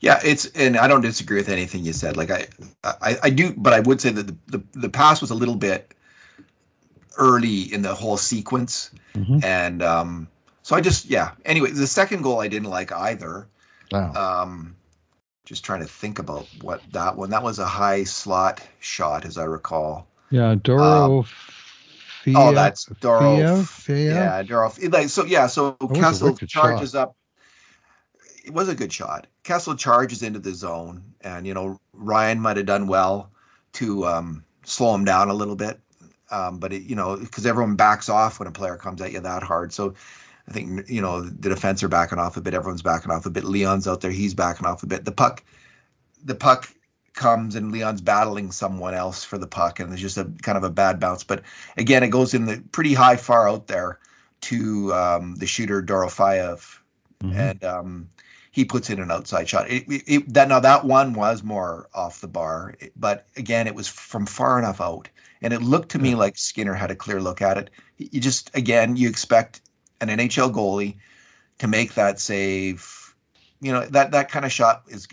[0.01, 2.17] yeah, it's and I don't disagree with anything you said.
[2.17, 2.47] Like I
[2.83, 5.55] I, I do, but I would say that the, the the pass was a little
[5.55, 5.93] bit
[7.17, 8.91] early in the whole sequence.
[9.13, 9.43] Mhm.
[9.45, 10.27] and um,
[10.63, 11.31] so I just yeah.
[11.45, 13.47] Anyway, the second goal I didn't like either.
[13.91, 14.13] Wow.
[14.41, 14.75] Um,
[15.45, 17.29] just trying to think about what that one.
[17.31, 20.07] That was a high slot shot, as I recall.
[20.31, 21.25] yeah, Doro.
[22.23, 23.35] Fia, oh, that's Doro.
[23.35, 24.13] Fia, Fia?
[24.13, 24.71] Yeah, Doro.
[24.89, 25.47] Like so, yeah.
[25.47, 27.17] So was a Kessel wicked charges up.
[28.45, 29.27] It was a good shot.
[29.43, 33.31] Kessel charges into the zone, and you know Ryan might have done well
[33.73, 35.77] to um, slow him down a little bit.
[36.31, 39.19] Um, but it, you know, because everyone backs off when a player comes at you
[39.19, 39.73] that hard.
[39.73, 39.95] So
[40.47, 42.53] I think you know the defense are backing off a bit.
[42.53, 43.43] Everyone's backing off a bit.
[43.43, 45.05] Leon's out there; he's backing off a bit.
[45.05, 45.43] The puck,
[46.23, 46.69] the puck
[47.13, 50.63] comes and Leon's battling someone else for the puck, and there's just a kind of
[50.63, 51.23] a bad bounce.
[51.23, 51.43] But
[51.77, 53.99] again, it goes in the pretty high far out there
[54.41, 56.79] to um, the shooter Dorofeyev,
[57.23, 57.35] Mhm.
[57.35, 58.09] and um,
[58.51, 59.69] he puts in an outside shot.
[59.71, 63.75] It, it, it- that now that one was more off the bar, but again, it
[63.75, 65.07] was from far enough out,
[65.41, 67.69] and it looked to me like Skinner had a clear look at it.
[67.97, 69.61] You just again, you expect
[70.09, 70.95] an NHL goalie
[71.59, 73.15] to make that save.
[73.61, 75.07] You know that that kind of shot is.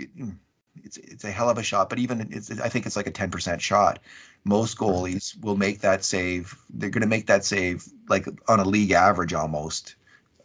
[0.83, 3.13] It's it's a hell of a shot, but even it's I think it's like a
[3.13, 4.01] ten percent shot.
[4.45, 6.57] Most goalies will make that save.
[6.71, 9.97] They're going to make that save like on a league average almost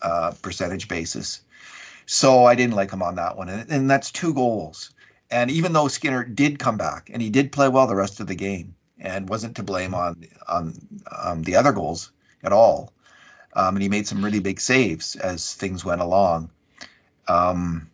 [0.01, 1.41] uh, percentage basis.
[2.05, 4.91] So I didn't like him on that one, and, and that's two goals.
[5.31, 8.27] And even though Skinner did come back and he did play well the rest of
[8.27, 10.75] the game and wasn't to blame on on
[11.11, 12.11] um, the other goals
[12.43, 12.93] at all,
[13.55, 16.51] um, and he made some really big saves as things went along.
[17.27, 17.89] Um,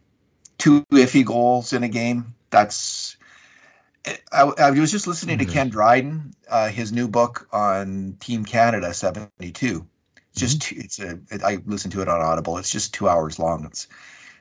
[0.57, 2.35] two iffy goals in a game.
[2.49, 3.17] That's.
[4.31, 5.51] I, I was just listening to Mhm.
[5.53, 9.87] Ken Dryden, uh, his new book on Team Canada '72,
[10.35, 12.57] just two, it's a I listened to it on Audible.
[12.57, 13.65] It's just two hours long.
[13.65, 13.87] It's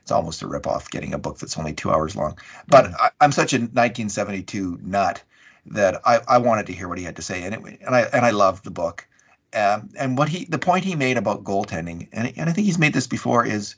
[0.02, 2.38] it's almost a ripoff getting a book that's only two hours long.
[2.68, 2.96] But Yeah.
[2.98, 5.22] I, I'm such a 1972 nut
[5.66, 8.02] that I, I wanted to hear what he had to say, and it, and I
[8.02, 9.06] and I loved the book.
[9.52, 12.78] Um, and what he the point he made about goaltending, and and I think he's
[12.78, 13.74] made this before, is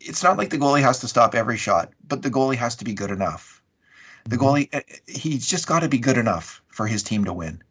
[0.00, 2.84] it's not like the goalie has to stop every shot, but the goalie has to
[2.84, 3.62] be good enough.
[4.24, 4.40] The Mhm.
[4.40, 7.62] goalie, uh, he's just got to be good enough for his team to win.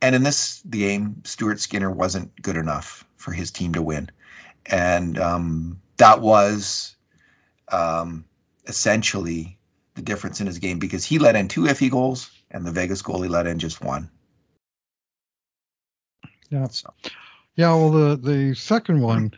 [0.00, 4.10] And in this game, Stuart Skinner wasn't good enough for his team to win,
[4.66, 6.96] and um, that was
[7.68, 8.24] um,
[8.66, 9.58] essentially
[9.94, 13.02] the difference in his game because he let in two iffy goals, and the Vegas
[13.02, 14.10] goalie let in just one.
[16.52, 16.68] Yeah.
[16.68, 16.92] So,
[17.56, 19.32] Yeah, well, the the second one,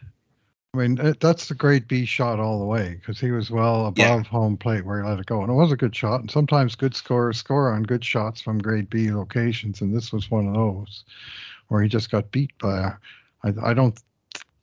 [0.74, 3.86] I mean, it, that's the great B shot all the way because he was well
[3.86, 4.22] above Yeah.
[4.24, 6.20] home plate where he let it go, and it was a good shot.
[6.20, 10.30] And sometimes good scorers score on good shots from grade B locations, and this was
[10.30, 11.04] one of those
[11.68, 12.78] where he just got beat by.
[12.78, 12.92] A,
[13.44, 13.98] I, I don't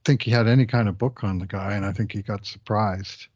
[0.04, 2.46] think he had any kind of book on the guy, and I think he got
[2.46, 3.28] surprised.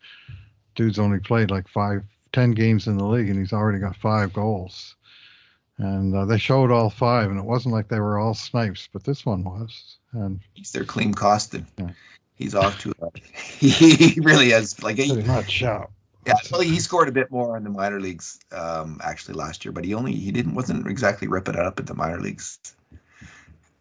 [0.75, 4.33] Dude's only played like five, ten games in the league, and he's already got five
[4.33, 4.95] goals.
[5.77, 9.03] And uh, they showed all five, and it wasn't like they were all snipes, but
[9.03, 9.97] this one was.
[10.13, 11.67] And he's their Clean Costin.
[11.77, 11.91] Yeah.
[12.35, 13.09] He's off to a,
[13.59, 15.91] he really has like pretty much out.
[16.25, 19.71] Yeah, well, he scored a bit more in the minor leagues um, actually last year,
[19.71, 22.57] but he only he didn't wasn't exactly ripping it up in the minor leagues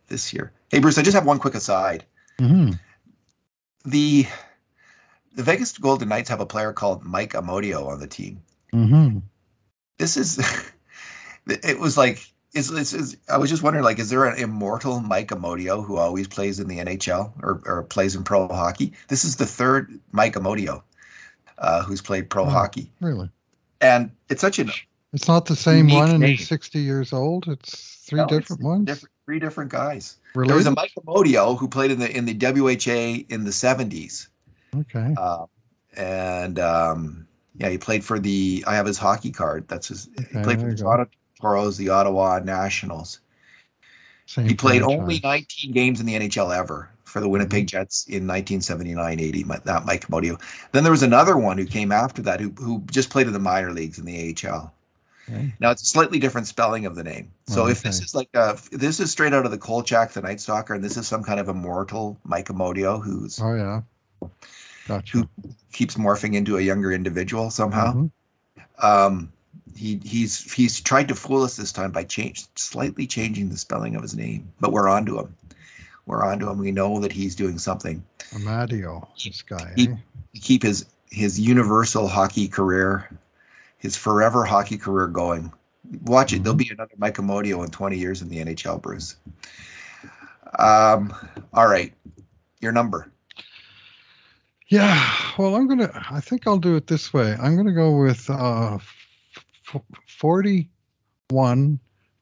[0.09, 0.53] this year.
[0.71, 2.05] Hey, Bruce, I just have one quick aside.
[2.39, 2.73] hmm
[3.85, 4.27] The
[5.35, 8.43] the Vegas Golden Knights have a player called Mike Amodio on the team.
[8.73, 9.19] hmm
[9.97, 10.39] This is
[11.47, 15.01] it was like is, is, is I was just wondering like is there an immortal
[15.01, 18.93] Mike Amodio who always plays in the NHL or, or plays in pro hockey?
[19.09, 20.83] This is the third Mike Amodio
[21.59, 22.51] uh, who's played pro Hmm.
[22.51, 23.31] hockey, Really?
[23.81, 24.71] and it's such an
[25.13, 27.47] It's not the same one, and he's 60 years old.
[27.49, 28.87] It's three No, it's different ones.
[28.87, 30.17] different, three different guys.
[30.35, 30.49] Related?
[30.51, 34.29] There was a Mike Amodio who played in the in the WHA in the 70s,
[34.77, 35.15] okay.
[35.17, 35.47] uh,
[35.97, 37.27] and um,
[37.57, 38.65] yeah, he played for the.
[38.67, 39.69] I have his hockey card.
[39.69, 40.09] That's his.
[40.17, 40.77] he played for the.
[40.77, 41.11] Toronto
[41.45, 43.21] Toros, the Ottawa Nationals.
[44.27, 45.01] Same He played franchise.
[45.01, 49.65] only 19 games in the NHL ever for the Winnipeg Jets in 1979-80.
[49.65, 50.41] That Mike Amodio.
[50.73, 53.39] Then there was another one who came after that who who just played in the
[53.39, 54.73] minor leagues in the AHL.
[55.29, 55.55] Okay.
[55.61, 57.33] Now it's a slightly different spelling of the name.
[57.47, 60.23] So Oh, if this is like if this is straight out of the Kolchak, the
[60.23, 63.83] Night Stalker, and this is some kind of immortal Mike Amodio who's Oh yeah.
[64.89, 65.19] Gotcha.
[65.19, 65.29] who
[65.73, 67.93] keeps morphing into a younger individual somehow.
[67.93, 68.11] Mhm.
[68.83, 69.33] Um,
[69.77, 73.97] he he's he's tried to fool us this time by change slightly changing the spelling
[73.97, 75.37] of his name, but we're on to him.
[76.07, 76.59] We're on to him.
[76.59, 79.73] We know that he's doing something Amadio, this guy.
[79.77, 79.97] He- eh?
[80.35, 83.09] keep his his universal hockey career,
[83.79, 85.53] his forever hockey career going.
[86.03, 86.43] Watch it.
[86.43, 89.17] There'll be another Mike Amodio in 20 years in the NHL, Bruce.
[90.59, 91.15] Um,
[91.53, 91.93] all right.
[92.61, 93.11] Your number.
[94.69, 95.13] Yeah.
[95.39, 95.91] Well, I'm gonna.
[96.11, 97.37] I think I'll do it this way.
[97.39, 98.79] I'm gonna go with uh,
[100.07, 101.81] 41,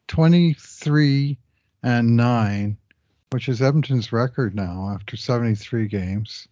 [0.08, 1.38] 23,
[1.82, 2.76] and nine,
[3.30, 6.46] which is Edmonton's record now after 73 games.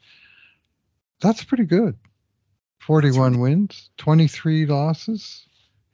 [1.20, 1.96] That's pretty good.
[2.80, 5.46] 41 wins, 23 losses.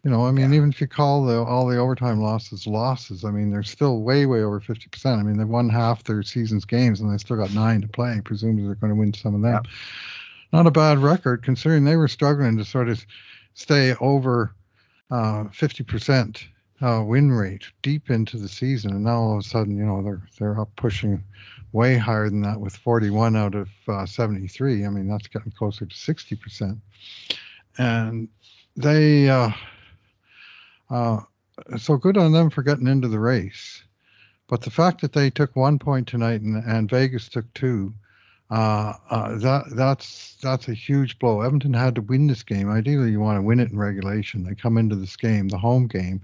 [0.04, 0.58] You know, I mean, Yeah.
[0.58, 4.24] even if you call the all the overtime losses losses, I mean, they're still way,
[4.24, 5.18] way over 50%.
[5.18, 8.20] I mean, they've won half their season's games and they still got nine to play.
[8.24, 9.64] Presumably they're going to win some of them.
[10.52, 13.04] Not a bad record considering they were struggling to sort of
[13.54, 14.54] stay over
[15.10, 16.42] uh, 50%
[16.82, 18.92] uh, win rate deep into the season.
[18.92, 21.22] And now all of a sudden, you know, they're, they're up pushing
[21.72, 24.84] way higher than that with 41 out of uh, 73.
[24.84, 26.78] I mean, that's getting closer to 60%.
[27.78, 28.28] And
[28.76, 29.50] they, uh,
[30.90, 31.20] uh,
[31.76, 33.82] so good on them for getting into the race.
[34.48, 37.92] But the fact that they took one point tonight and, and Vegas took two,
[38.50, 41.40] uh, uh, that that's that's a huge blow.
[41.40, 42.70] Edmonton had to win this game.
[42.70, 44.44] Ideally, you want to win it in regulation.
[44.44, 46.20] They come into this game, the home game,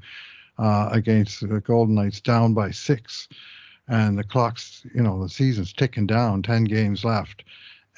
[0.59, 3.29] uh, against the Golden Knights, down by six,
[3.89, 6.43] and the clock's you know the season's ticking down.
[6.43, 7.43] Ten games left,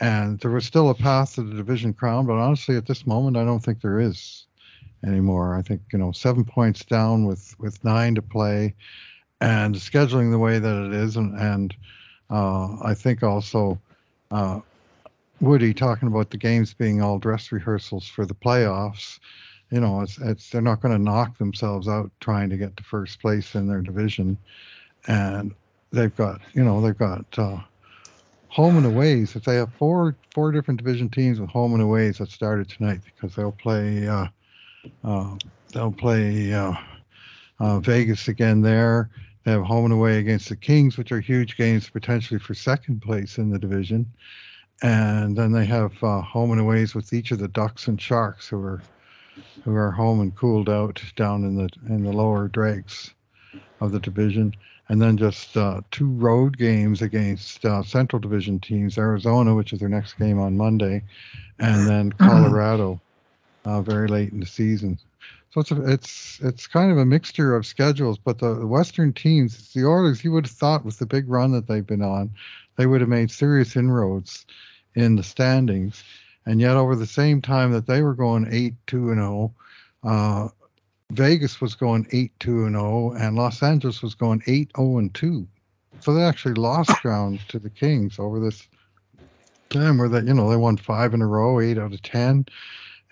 [0.01, 2.25] and there was still a path to the division crown.
[2.27, 4.47] But honestly, at this moment, I don't think there is
[5.05, 5.55] anymore.
[5.55, 8.75] I think you know seven points down with with nine to play,
[9.43, 11.77] and scheduling the way that it is, and and
[12.31, 13.79] uh, I think also
[14.31, 14.61] uh,
[15.41, 19.19] Woody talking about the games being all dress rehearsals for the playoffs.
[19.71, 22.85] You know, it's it's they're not going to knock themselves out trying to get to
[22.85, 24.39] first place in their division,
[25.09, 25.55] and
[25.91, 27.25] they've got you know they've got.
[27.37, 27.59] Uh,
[28.55, 29.35] home and aways.
[29.35, 33.01] If they have four four different division teams with home and aways that started tonight,
[33.05, 34.27] because they'll play uh,
[35.03, 35.37] uh,
[35.73, 36.75] they'll play uh,
[37.59, 39.11] uh, Vegas again there.
[39.45, 43.03] They have home and away against the Kings, which are huge games potentially for second
[43.03, 44.07] place in the division.
[44.83, 48.49] And then they have uh, home and aways with each of the Ducks and Sharks,
[48.49, 48.83] who are
[49.65, 53.15] who are home and cooled out down in the in the lower dregs
[53.81, 54.55] of the division.
[54.89, 59.81] And then just uh, two road games against uh, Central Division teams: Arizona, which is
[59.81, 61.03] their next game on Monday,
[61.59, 63.01] and then Colorado,
[63.65, 64.99] uh, very late in the season.
[65.55, 69.73] So it's a, it's it's kind of a mixture of schedules, but the, Western teams,
[69.73, 72.31] the Oilers, you would have thought with the big run that they've been on,
[72.75, 74.47] they would have made serious inroads
[74.97, 76.03] in the standings,
[76.45, 79.55] and yet over the same time that they were going eight two and zero,
[80.03, 80.49] oh, uh,
[81.13, 84.99] Vegas was going eight two and zero, oh, and Los Angeles was going eight zero
[84.99, 85.47] and two.
[86.01, 88.67] So they actually lost ground to the Kings over this
[89.71, 92.45] time where that you know they won five in a row, eight out of ten,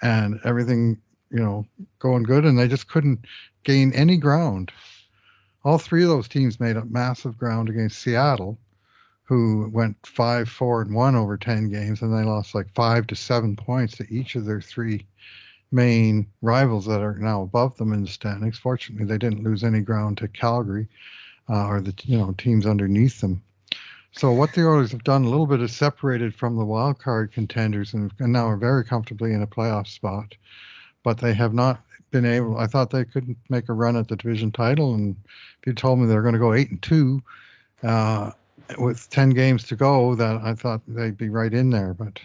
[0.03, 0.99] and everything
[1.33, 1.67] you know,
[1.99, 3.25] going good, and they just couldn't
[3.65, 4.71] gain any ground.
[5.65, 8.59] All three of those teams made up massive ground against Seattle,
[9.25, 13.17] who went five, four, and one over ten games, and they lost like five to
[13.17, 15.07] seven points to each of their three
[15.71, 18.59] main rivals that are now above them in the standings.
[18.59, 20.89] Fortunately, they didn't lose any ground to Calgary
[21.49, 23.43] uh, or the you know teams underneath them.
[24.13, 27.33] So what the Oilers have done a little bit is separated from the wild card
[27.33, 30.35] contenders and, and now are very comfortably in a playoff spot
[31.03, 32.59] but they have not been able.
[32.59, 35.17] I thought they couldn't make a run at the division title, and
[35.61, 37.23] if you told me they're going to go eight and two
[37.83, 38.31] uh,
[38.79, 41.95] with ten games to go, that I thought they'd be right in there.
[41.95, 42.21] But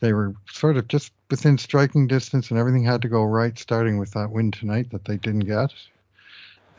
[0.00, 3.98] they were sort of just within striking distance, and everything had to go right, starting
[3.98, 5.72] with that win tonight that they didn't get.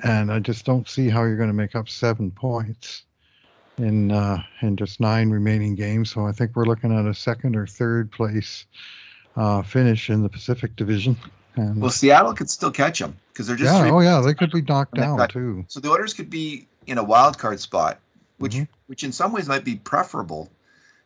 [0.04, 3.04] And I just don't see how you're going to make up seven points
[3.78, 6.12] in uh, in just nine remaining games.
[6.12, 8.66] So I think we're looking at a second or third place
[9.40, 11.18] uh, finish in the Pacific Division.
[11.56, 13.74] And, well, Seattle could still catch them because they're just.
[13.74, 15.66] Yeah, oh yeah, they could be knocked down got, too.
[15.70, 18.00] So the Oilers could be in a wild card spot,
[18.38, 18.64] which mm-hmm.
[18.88, 20.50] which in some ways might be preferable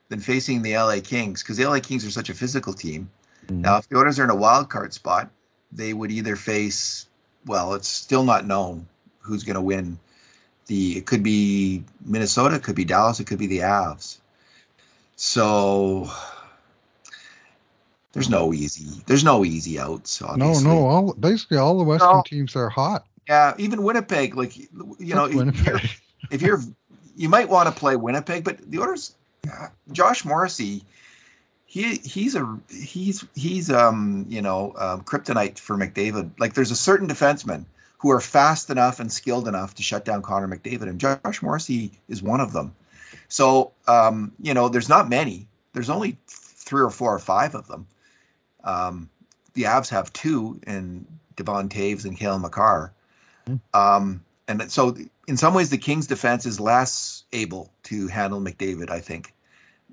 [0.09, 3.09] than facing the LA Kings because the LA Kings are such a physical team.
[3.45, 3.61] Mm-hmm.
[3.61, 5.29] Now, if the Oilers are in a wild card spot,
[5.71, 7.07] they would either face.
[7.45, 8.87] Well, it's still not known
[9.19, 9.99] who's going to win.
[10.65, 14.17] The it could be Minnesota, it could be Dallas, it could be the Avs.
[15.15, 16.09] So
[18.13, 19.01] there's no easy.
[19.07, 20.21] There's no easy outs.
[20.21, 20.63] Obviously.
[20.63, 20.87] No, no.
[20.87, 22.23] All basically all the Western no.
[22.25, 23.05] teams are hot.
[23.27, 24.35] Yeah, even Winnipeg.
[24.35, 25.81] Like you know, if you're,
[26.31, 26.61] if you're,
[27.15, 29.15] you might want to play Winnipeg, but the Oilers.
[29.91, 30.83] Josh Morrissey,
[31.65, 36.31] he he's a he's he's um you know um, kryptonite for McDavid.
[36.39, 37.65] Like there's a certain defenseman
[37.97, 41.91] who are fast enough and skilled enough to shut down Connor McDavid, and Josh Morrissey
[42.07, 42.75] is one of them.
[43.27, 45.47] So um you know there's not many.
[45.73, 47.87] There's only three or four or five of them.
[48.63, 49.09] Um,
[49.53, 52.93] the Avs have two in Devon Toews and Cale Makar.
[53.47, 53.59] Mm.
[53.73, 54.95] Um, and so,
[55.27, 59.33] in some ways, the Kings' defense is less able to handle McDavid, I think,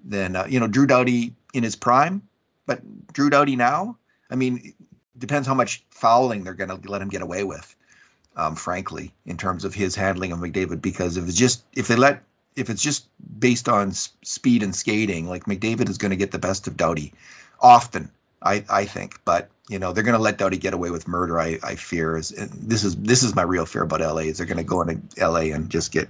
[0.05, 2.23] than uh, you know Drew Doughty in his prime.
[2.67, 2.81] But
[3.13, 3.97] Drew Doughty now,
[4.31, 4.75] I mean,
[5.17, 7.77] depends how much fouling they're going to let him get away with.
[8.37, 11.97] Um, frankly, in terms of his handling of McDavid, because if it's just if they
[11.97, 12.23] let
[12.57, 13.07] if it's just
[13.39, 17.13] based on speed and skating, like McDavid is going to get the best of Doughty
[17.61, 18.11] often
[18.43, 21.39] I, I think, but you know they're going to let Doughty get away with murder.
[21.39, 24.47] I, I fear is this is this is my real fear about LA is they're
[24.47, 26.09] going to go into LA and just get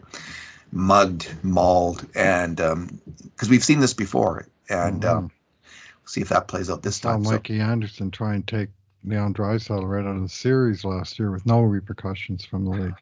[0.73, 5.19] mugged, mauled, and because um, we've seen this before, and mm-hmm.
[5.19, 5.31] um,
[6.05, 7.25] see if that plays out this time.
[7.25, 8.69] Saw Mikey so, Anderson try and take
[9.05, 12.95] Leon Draisaitl right out of the series last year with no repercussions from the league.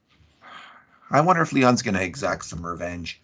[1.11, 3.21] I wonder if Leon's going to exact some revenge.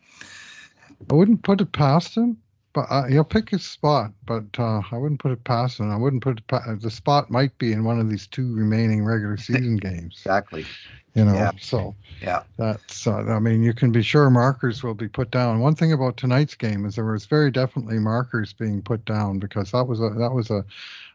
[1.11, 2.39] I wouldn't put it past him
[2.75, 4.13] but uh, he'll pick his spot.
[4.27, 5.91] But uh, I wouldn't put it past him.
[5.91, 9.05] I wouldn't put it past, the spot might be in one of these two remaining
[9.05, 10.15] regular season games.
[10.19, 10.67] Exactly.
[11.15, 11.53] You know, yeah.
[11.61, 13.07] so yeah, that's.
[13.07, 15.61] Uh, I mean, you can be sure markers will be put down.
[15.61, 19.71] One thing about tonight's game is there was very definitely markers being put down because
[19.71, 20.65] that was a that was a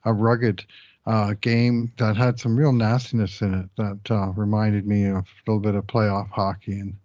[0.06, 0.64] a rugged
[1.06, 5.52] uh, game that had some real nastiness in it that uh, reminded me of a
[5.52, 6.96] little bit of playoff hockey and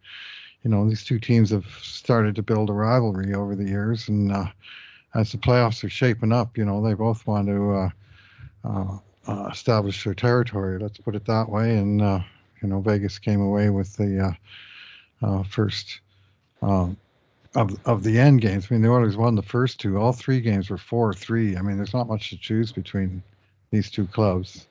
[0.65, 4.33] you know, these two teams have started to build a rivalry over the years, and
[4.33, 4.47] uh,
[5.15, 7.91] as the playoffs are shaping up, you know, they both want to uh,
[8.65, 8.99] uh,
[9.29, 10.79] uh establish their territory.
[10.79, 11.77] Let's put it that way.
[11.77, 12.21] And uh,
[12.63, 14.35] you know, Vegas came away with the
[15.23, 16.01] uh, first
[16.63, 16.97] um,
[17.55, 18.69] of of the end games.
[18.71, 19.99] I mean, the Oilers won the first two.
[19.99, 21.59] All three games were four three.
[21.59, 23.23] I mean, there's not much to choose between
[23.71, 24.67] these two clubs,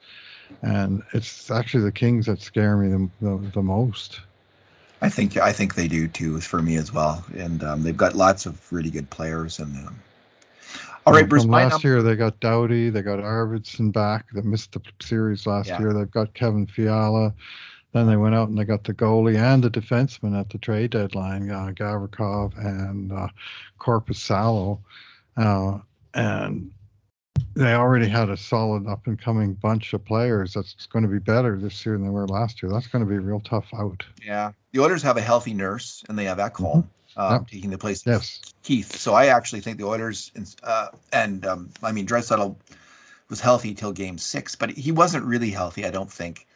[0.63, 4.21] and it's actually the Kings that scare me the, the, the most.
[5.03, 8.15] I think I think they do too for me as well, and um, they've got
[8.15, 9.59] lots of really good players.
[9.59, 9.99] And um,
[11.05, 11.43] all right, Bruce.
[11.43, 15.79] last year they got Doughty, they got Arvidsson back They missed the series last yeah.
[15.79, 15.93] year.
[15.93, 17.33] They've got Kevin Fiala,
[17.91, 20.91] Then they went out and they got the goalie and the defenseman at the trade
[20.91, 23.27] deadline, uh, Gavrikov and uh,
[23.81, 24.79] Korpisalo.
[25.35, 25.79] Uh,
[26.13, 26.71] and
[27.55, 31.19] they already had a solid up and coming bunch of players that's going to be
[31.19, 32.71] better this year than they were last year.
[32.71, 34.03] That's going to be a real tough out.
[34.23, 34.53] Yeah.
[34.71, 36.83] The Oilers have a healthy Nurse and they have Ekholm.
[36.83, 36.87] Mm-hmm.
[37.15, 37.47] Um, yep.
[37.47, 38.39] taking the place yes.
[38.43, 38.95] of Keith.
[38.95, 40.31] So I actually think the Oilers
[40.63, 42.55] uh, and um, I mean Draisaitl
[43.29, 45.85] was healthy till Game Six, but he wasn't really healthy.
[45.85, 46.47] I don't think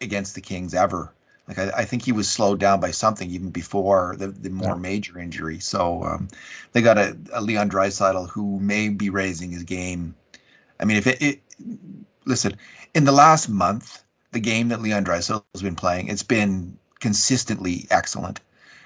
[0.00, 1.12] against the Kings ever.
[1.48, 4.74] Like I, I think he was slowed down by something even before the, the more
[4.74, 4.80] yeah.
[4.80, 5.60] major injury.
[5.60, 6.28] So um,
[6.72, 10.14] they got a, a Leon Draisaitl who may be raising his game.
[10.78, 11.40] I mean, if it, it
[12.24, 12.56] listen
[12.94, 17.86] in the last month, the game that Leon Draisaitl has been playing, it's been consistently
[17.90, 18.40] excellent.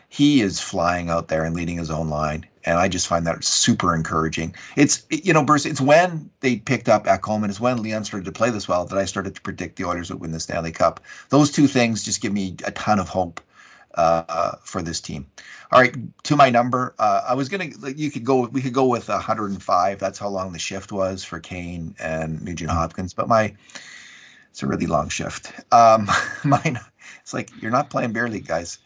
[0.09, 3.45] He is flying out there and leading his own line and I just find that
[3.45, 4.55] super encouraging.
[4.77, 5.67] It's you know, Bruce.
[5.67, 8.85] It's when they picked up Ekholm and it's when Leon started to play this well
[8.87, 11.01] that I started to predict the Oilers would win the Stanley Cup.
[11.29, 13.41] Those two things just give me a ton of hope
[13.95, 15.27] uh, for this team.
[15.71, 15.95] All right,
[16.25, 17.71] to my number, uh, I was gonna.
[17.95, 18.47] You could go.
[18.47, 19.99] We could go with 105.
[19.99, 23.15] That's how long the shift was for Kane and Nugent Hopkins.
[23.15, 23.55] But my,
[24.51, 25.53] it's a really long shift.
[25.73, 26.09] Um,
[26.45, 26.79] mine.
[27.23, 28.79] It's like you're not playing beer league, guys.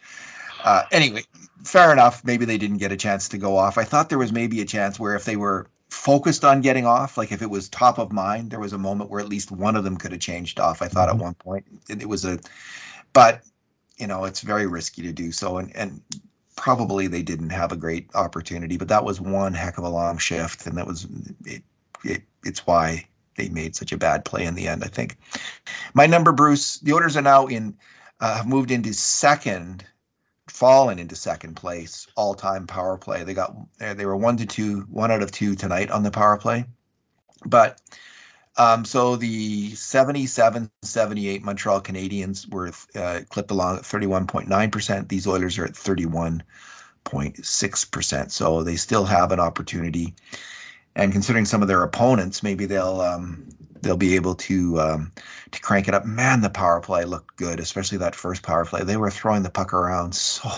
[0.67, 1.21] Uh, anyway,
[1.63, 2.25] fair enough.
[2.25, 3.77] Maybe they didn't get a chance to go off.
[3.77, 7.17] I thought there was maybe a chance where if they were focused on getting off,
[7.17, 9.77] like if it was top of mind, there was a moment where at least one
[9.77, 10.81] of them could have changed off.
[10.81, 11.19] I thought mm-hmm.
[11.19, 12.39] at one point it, it was a,
[13.13, 13.43] but
[13.95, 16.01] you know it's very risky to do so, and and
[16.57, 18.75] probably they didn't have a great opportunity.
[18.75, 21.07] But that was one heck of a long shift, and that was
[21.45, 21.63] it.
[22.03, 23.07] it it's why
[23.37, 24.83] they made such a bad play in the end.
[24.83, 25.15] I think.
[25.93, 26.79] My number, Bruce.
[26.79, 27.77] The Oilers are now in
[28.19, 29.85] uh, have moved into second
[30.47, 33.23] fallen into second place all time power play.
[33.23, 36.37] They got they were one to two, one out of two tonight on the power
[36.37, 36.65] play.
[37.45, 37.79] But
[38.57, 45.07] um, so the 77 78 Montreal Canadiens were uh, clipped along at 31.9%.
[45.07, 48.31] These Oilers are at 31.6%.
[48.31, 50.15] So they still have an opportunity.
[50.95, 53.49] And considering some of their opponents, maybe they'll um,
[53.81, 55.11] they'll be able to um,
[55.51, 56.05] to crank it up.
[56.05, 58.83] Man, the power play looked good, especially that first power play.
[58.83, 60.49] They were throwing the puck around so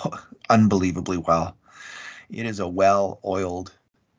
[0.49, 1.55] unbelievably well.
[2.29, 3.73] It is a well-oiled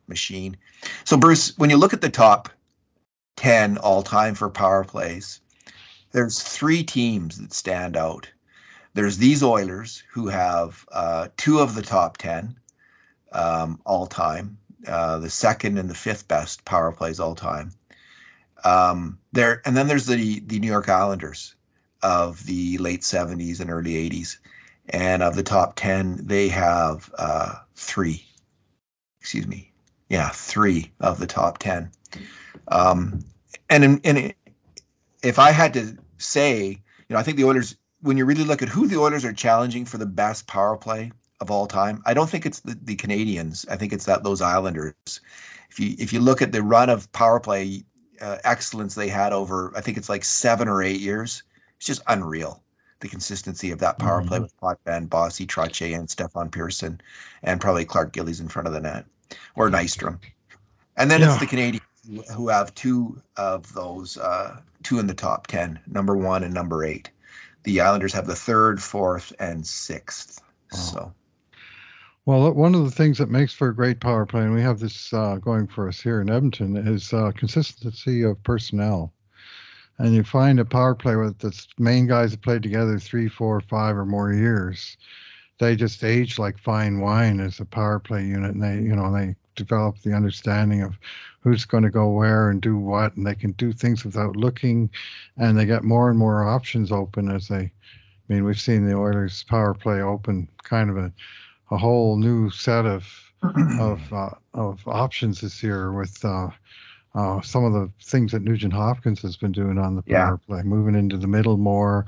[0.08, 0.56] machine.
[1.04, 2.48] So, Bruce, when you look at the top
[3.36, 5.40] ten all time for power plays,
[6.12, 8.30] there's three teams that stand out.
[8.94, 12.56] There's these Oilers who have uh, two of the top ten
[13.32, 17.72] um, all time, uh, the second and the fifth best power plays all time.
[18.64, 21.54] Um, there and then there's the the New York Islanders
[22.02, 24.38] of the late 70s and early 80s,
[24.88, 28.24] and of the top 10, they have uh, three.
[29.20, 29.72] Excuse me,
[30.08, 31.90] yeah, three of the top 10.
[32.68, 33.20] Um,
[33.68, 34.34] and in, in,
[35.22, 36.76] if I had to say, you
[37.08, 37.76] know, I think the Oilers.
[38.02, 41.12] When you really look at who the Oilers are challenging for the best power play
[41.38, 43.66] of all time, I don't think it's the, the Canadiens.
[43.70, 44.94] I think it's that those Islanders.
[45.68, 47.84] If you if you look at the run of power play
[48.20, 51.42] uh, excellence they had over, I think it's like seven or eight years.
[51.76, 52.62] It's just unreal.
[53.00, 54.28] The consistency of that power mm-hmm.
[54.28, 57.00] play with Potvin, Bossy, Trottier, and Stefan Persson,
[57.42, 59.06] and probably Clark Gillies in front of the net,
[59.54, 60.18] or Nystrom.
[60.96, 61.30] And then yeah.
[61.30, 66.16] it's the Canadiens who have two of those, uh, two in the top 10, number
[66.16, 67.10] one and number eight.
[67.62, 70.42] The Islanders have the third, fourth, and sixth.
[70.72, 70.76] Oh.
[70.76, 71.14] So
[72.26, 74.78] well, one of the things that makes for a great power play, and we have
[74.78, 79.12] this uh, going for us here in Edmonton, is uh, consistency of personnel.
[79.98, 83.60] And you find a power play with the main guys that played together three, four,
[83.60, 84.96] five, or more years.
[85.58, 89.12] They just age like fine wine as a power play unit, and they, you know,
[89.12, 90.98] they develop the understanding of
[91.40, 94.90] who's going to go where and do what, and they can do things without looking,
[95.36, 97.72] and they get more and more options open as they.
[98.28, 101.12] I mean, we've seen the Oilers power play open kind of a
[101.70, 103.06] a whole new set of
[103.80, 106.48] of uh, of options this year with uh,
[107.14, 110.46] uh, some of the things that Nugent Hopkins has been doing on the power yeah.
[110.46, 112.06] play, moving into the middle more,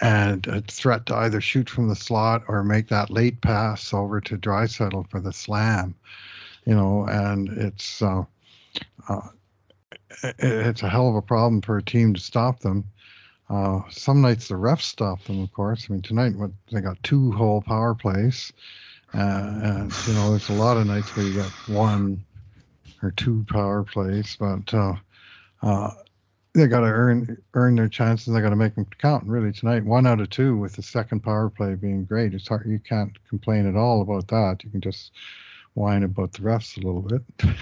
[0.00, 4.20] and a threat to either shoot from the slot or make that late pass over
[4.20, 5.94] to Draisaitl for the slam.
[6.64, 8.24] You know, and it's uh,
[9.08, 9.28] uh,
[10.38, 12.84] it's a hell of a problem for a team to stop them.
[13.50, 15.86] Uh, some nights the refs stop them, of course.
[15.88, 18.52] I mean, tonight what, they got two whole power plays.
[19.14, 22.24] Uh, and you know, there's a lot of nights where you got one
[23.02, 24.94] or two power plays, but uh,
[25.62, 25.90] uh,
[26.54, 28.34] they got to earn earn their chances.
[28.34, 29.24] They got to make them count.
[29.24, 32.34] Really, tonight, one out of two with the second power play being great.
[32.34, 32.66] It's hard.
[32.66, 34.64] You can't complain at all about that.
[34.64, 35.12] You can just
[35.74, 37.22] whine about the refs a little bit.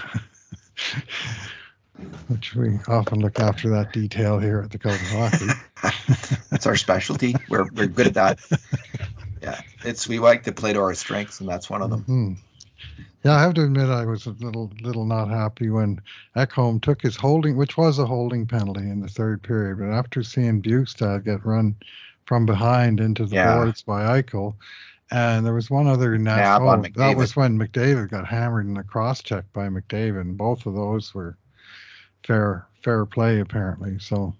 [2.27, 5.47] Which we often look after that detail here at the of Hockey.
[6.51, 7.35] That's our specialty.
[7.49, 8.39] We're we're good at that.
[9.41, 12.01] Yeah, it's we like to play to our strengths, and that's one of them.
[12.01, 12.33] hmm
[13.23, 15.99] Yeah, I have to admit I was a little little not happy when
[16.35, 19.79] Ekholm took his holding, which was a holding penalty in the third period.
[19.79, 21.75] But after seeing Bukestad get run
[22.25, 23.53] from behind into the Yeah.
[23.53, 24.55] boards by Eichel,
[25.11, 26.15] and there was one other.
[26.15, 30.21] Oh, that was when McDavid got hammered in the cross check by McDavid.
[30.21, 31.37] And both of those were
[32.25, 33.99] fair fair play apparently.
[33.99, 34.33] So,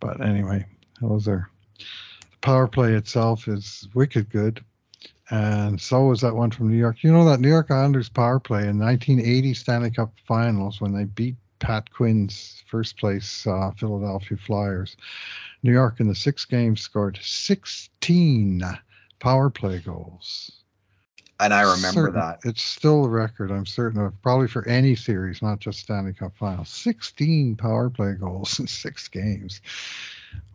[0.00, 0.64] but anyway,
[1.00, 1.48] those are
[2.40, 4.64] power play itself is wicked good.
[5.30, 7.02] And so was that one from New York.
[7.02, 11.04] You know that New York Islanders power play in 1980 Stanley Cup Finals when they
[11.04, 14.96] beat Pat Quinn's first place uh, Philadelphia Flyers.
[15.62, 18.62] New York in the six games scored 16
[19.18, 20.50] power play goals.
[21.40, 22.40] And I remember Certain- that.
[22.44, 26.32] It's still a record, I'm certain of, probably for any series, not just Stanley Cup
[26.36, 26.68] Finals.
[26.70, 29.60] 16 power play goals in six games.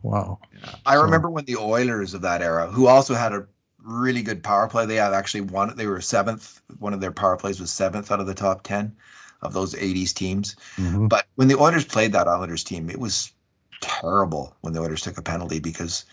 [0.02, 0.38] Wow.
[0.52, 0.74] Yeah.
[0.84, 3.46] I So- remember when the Oilers of that era, who also had a
[3.82, 5.76] really good power play, they had actually won.
[5.76, 6.60] They were seventh.
[6.78, 8.96] One of their power plays was seventh out of the top ten
[9.42, 10.56] of those '80s teams.
[10.76, 11.08] Mhm.
[11.08, 13.30] But when the Oilers played that Islanders team, it was
[13.80, 16.04] terrible when the Oilers took a penalty because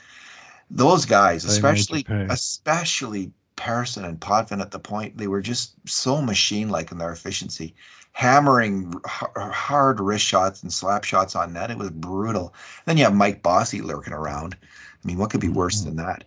[0.70, 3.32] those guys, They especially especially
[3.62, 7.76] Persson and Potvin at the point, they were just so machine-like in their efficiency,
[8.12, 11.72] hammering hard wrist shots and slap shots on net.
[11.72, 12.54] It was brutal.
[12.86, 14.58] Then you have Mike Bossy lurking around.
[14.64, 15.86] I mean, what could be worse Mhm.
[15.86, 16.24] than that?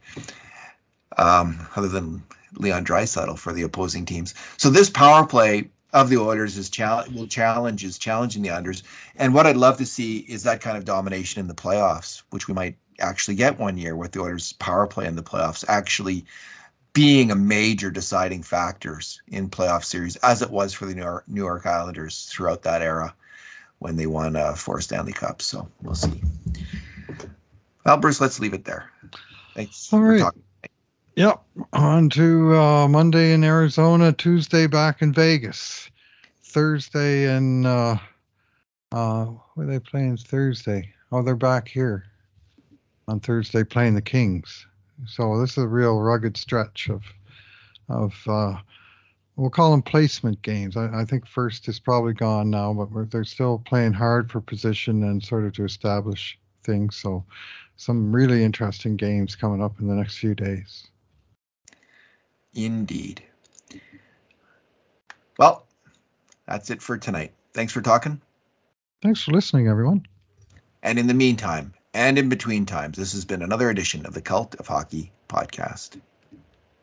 [1.17, 2.23] Um, other than
[2.55, 4.35] Leon Draisaitl for the opposing teams.
[4.57, 8.83] So this power play of the Oilers is chal- will challenge is challenging the unders.
[9.17, 12.49] And what I'd love to see is that kind of domination in the playoffs, which
[12.49, 16.27] we might actually get one year with the Oilers power play in the playoffs actually
[16.95, 21.25] being a major deciding factors in playoff series as it was for the New York,
[21.29, 23.15] New York Islanders throughout that era
[23.81, 25.45] when they won uh, four Stanley Cups.
[25.45, 26.23] So we'll see.
[27.85, 28.91] Well, Bruce, let's leave it there.
[29.55, 29.93] Thanks.
[29.93, 30.21] All right.
[30.21, 30.43] talking.
[31.17, 31.43] Yep.
[31.73, 35.91] On to uh, Monday in Arizona, Tuesday back in Vegas,
[36.43, 37.99] Thursday in uh,
[38.91, 39.25] uh,
[39.55, 40.93] where are they playing Thursday?
[41.13, 42.05] Oh, they're back here
[43.07, 44.67] on Thursday playing the Kings.
[45.07, 47.03] So this is a real rugged stretch of
[47.89, 48.57] of uh,
[49.37, 50.77] we'll call them placement games.
[50.77, 54.41] I, I think first is probably gone now, but we're, they're still playing hard for
[54.41, 56.97] position and sort of to establish things.
[56.97, 57.25] So
[57.77, 60.89] some really interesting games coming up in the next few days.
[62.55, 63.23] Indeed.
[65.39, 65.67] Well,
[66.47, 67.33] that's it for tonight.
[67.53, 68.21] Thanks for talking.
[69.03, 70.07] Thanks for listening, everyone.
[70.83, 74.21] And in the meantime, and in between times, this has been another edition of the
[74.21, 76.01] Cult of Hockey podcast.